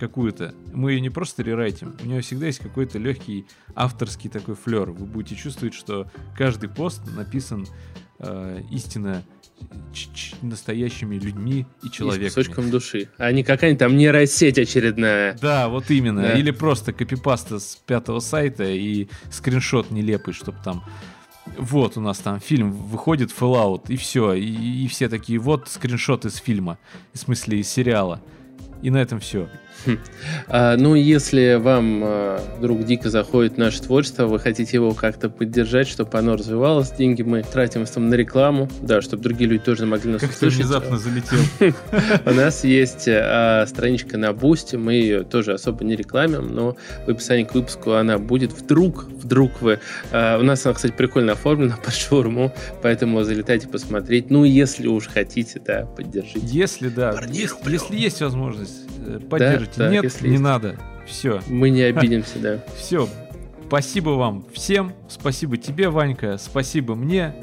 [0.02, 4.90] какую-то, мы ее не просто рерайтим, у нее всегда есть какой-то легкий авторский такой флер.
[4.90, 7.68] Вы будете чувствовать, что каждый пост написан
[8.18, 9.24] э, истинно
[10.42, 13.10] настоящими людьми и с кусочком души.
[13.18, 15.38] А не какая-нибудь там нейросеть очередная.
[15.42, 16.22] Да, вот именно.
[16.22, 16.34] Да.
[16.34, 20.84] Или просто копипаста с пятого сайта и скриншот нелепый, чтобы там
[21.58, 24.34] вот у нас там фильм выходит Fallout, и все.
[24.34, 26.78] И, и все такие, вот скриншот из фильма.
[27.14, 28.22] В смысле, из сериала.
[28.82, 29.50] И на этом все.
[30.48, 35.88] А, ну, если вам а, вдруг дико заходит наше творчество, вы хотите его как-то поддержать,
[35.88, 39.86] чтобы оно развивалось, деньги мы тратим в основном на рекламу, да, чтобы другие люди тоже
[39.86, 40.60] могли нас как услышать.
[40.60, 41.40] внезапно залетел.
[42.26, 46.76] У нас есть а, страничка на Бусте, мы ее тоже особо не рекламим, но
[47.06, 48.52] в описании к выпуску она будет.
[48.52, 49.80] Вдруг, вдруг вы...
[50.12, 54.30] А, у нас она, кстати, прикольно оформлена под шаурму, поэтому залетайте посмотреть.
[54.30, 56.40] Ну, если уж хотите, да, поддержите.
[56.44, 59.20] Если, да, если есть возможность, э,
[59.72, 60.44] поддержите да, нет, если не есть.
[60.44, 60.76] надо.
[61.06, 61.42] Все.
[61.48, 62.64] Мы не обидимся, да.
[62.76, 63.08] Все.
[63.68, 64.94] Спасибо вам всем.
[65.08, 66.38] Спасибо тебе, Ванька.
[66.38, 67.34] Спасибо мне.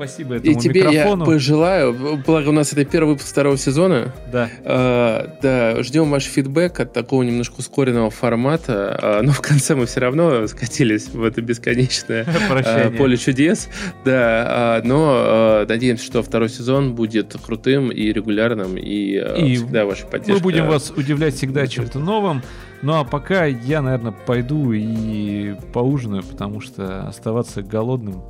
[0.00, 1.24] Спасибо этому И тебе микрофону.
[1.24, 4.14] я пожелаю, благо у нас это первый выпуск второго сезона.
[4.32, 4.48] Да.
[4.64, 9.84] А, да, ждем ваш фидбэк от такого немножко ускоренного формата, а, но в конце мы
[9.84, 13.68] все равно скатились в это бесконечное а, поле чудес.
[14.02, 19.84] Да, а, но а, надеемся, что второй сезон будет крутым и регулярным, и, и всегда
[19.84, 20.32] ваша поддержка.
[20.32, 22.42] Мы будем вас удивлять всегда чем-то новым.
[22.80, 28.22] Ну а пока я, наверное, пойду и поужинаю, потому что оставаться голодным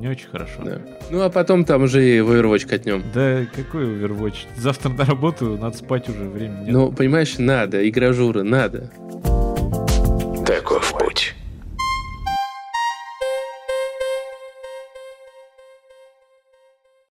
[0.00, 0.62] не очень хорошо.
[0.64, 0.78] Да.
[1.10, 3.04] Ну, а потом там уже и в Overwatch катнем.
[3.14, 4.46] Да, какой Overwatch?
[4.56, 6.72] Завтра на работу, надо спать уже, времени нет.
[6.72, 8.90] Ну, понимаешь, надо, игражуры, надо.
[10.46, 10.70] Так,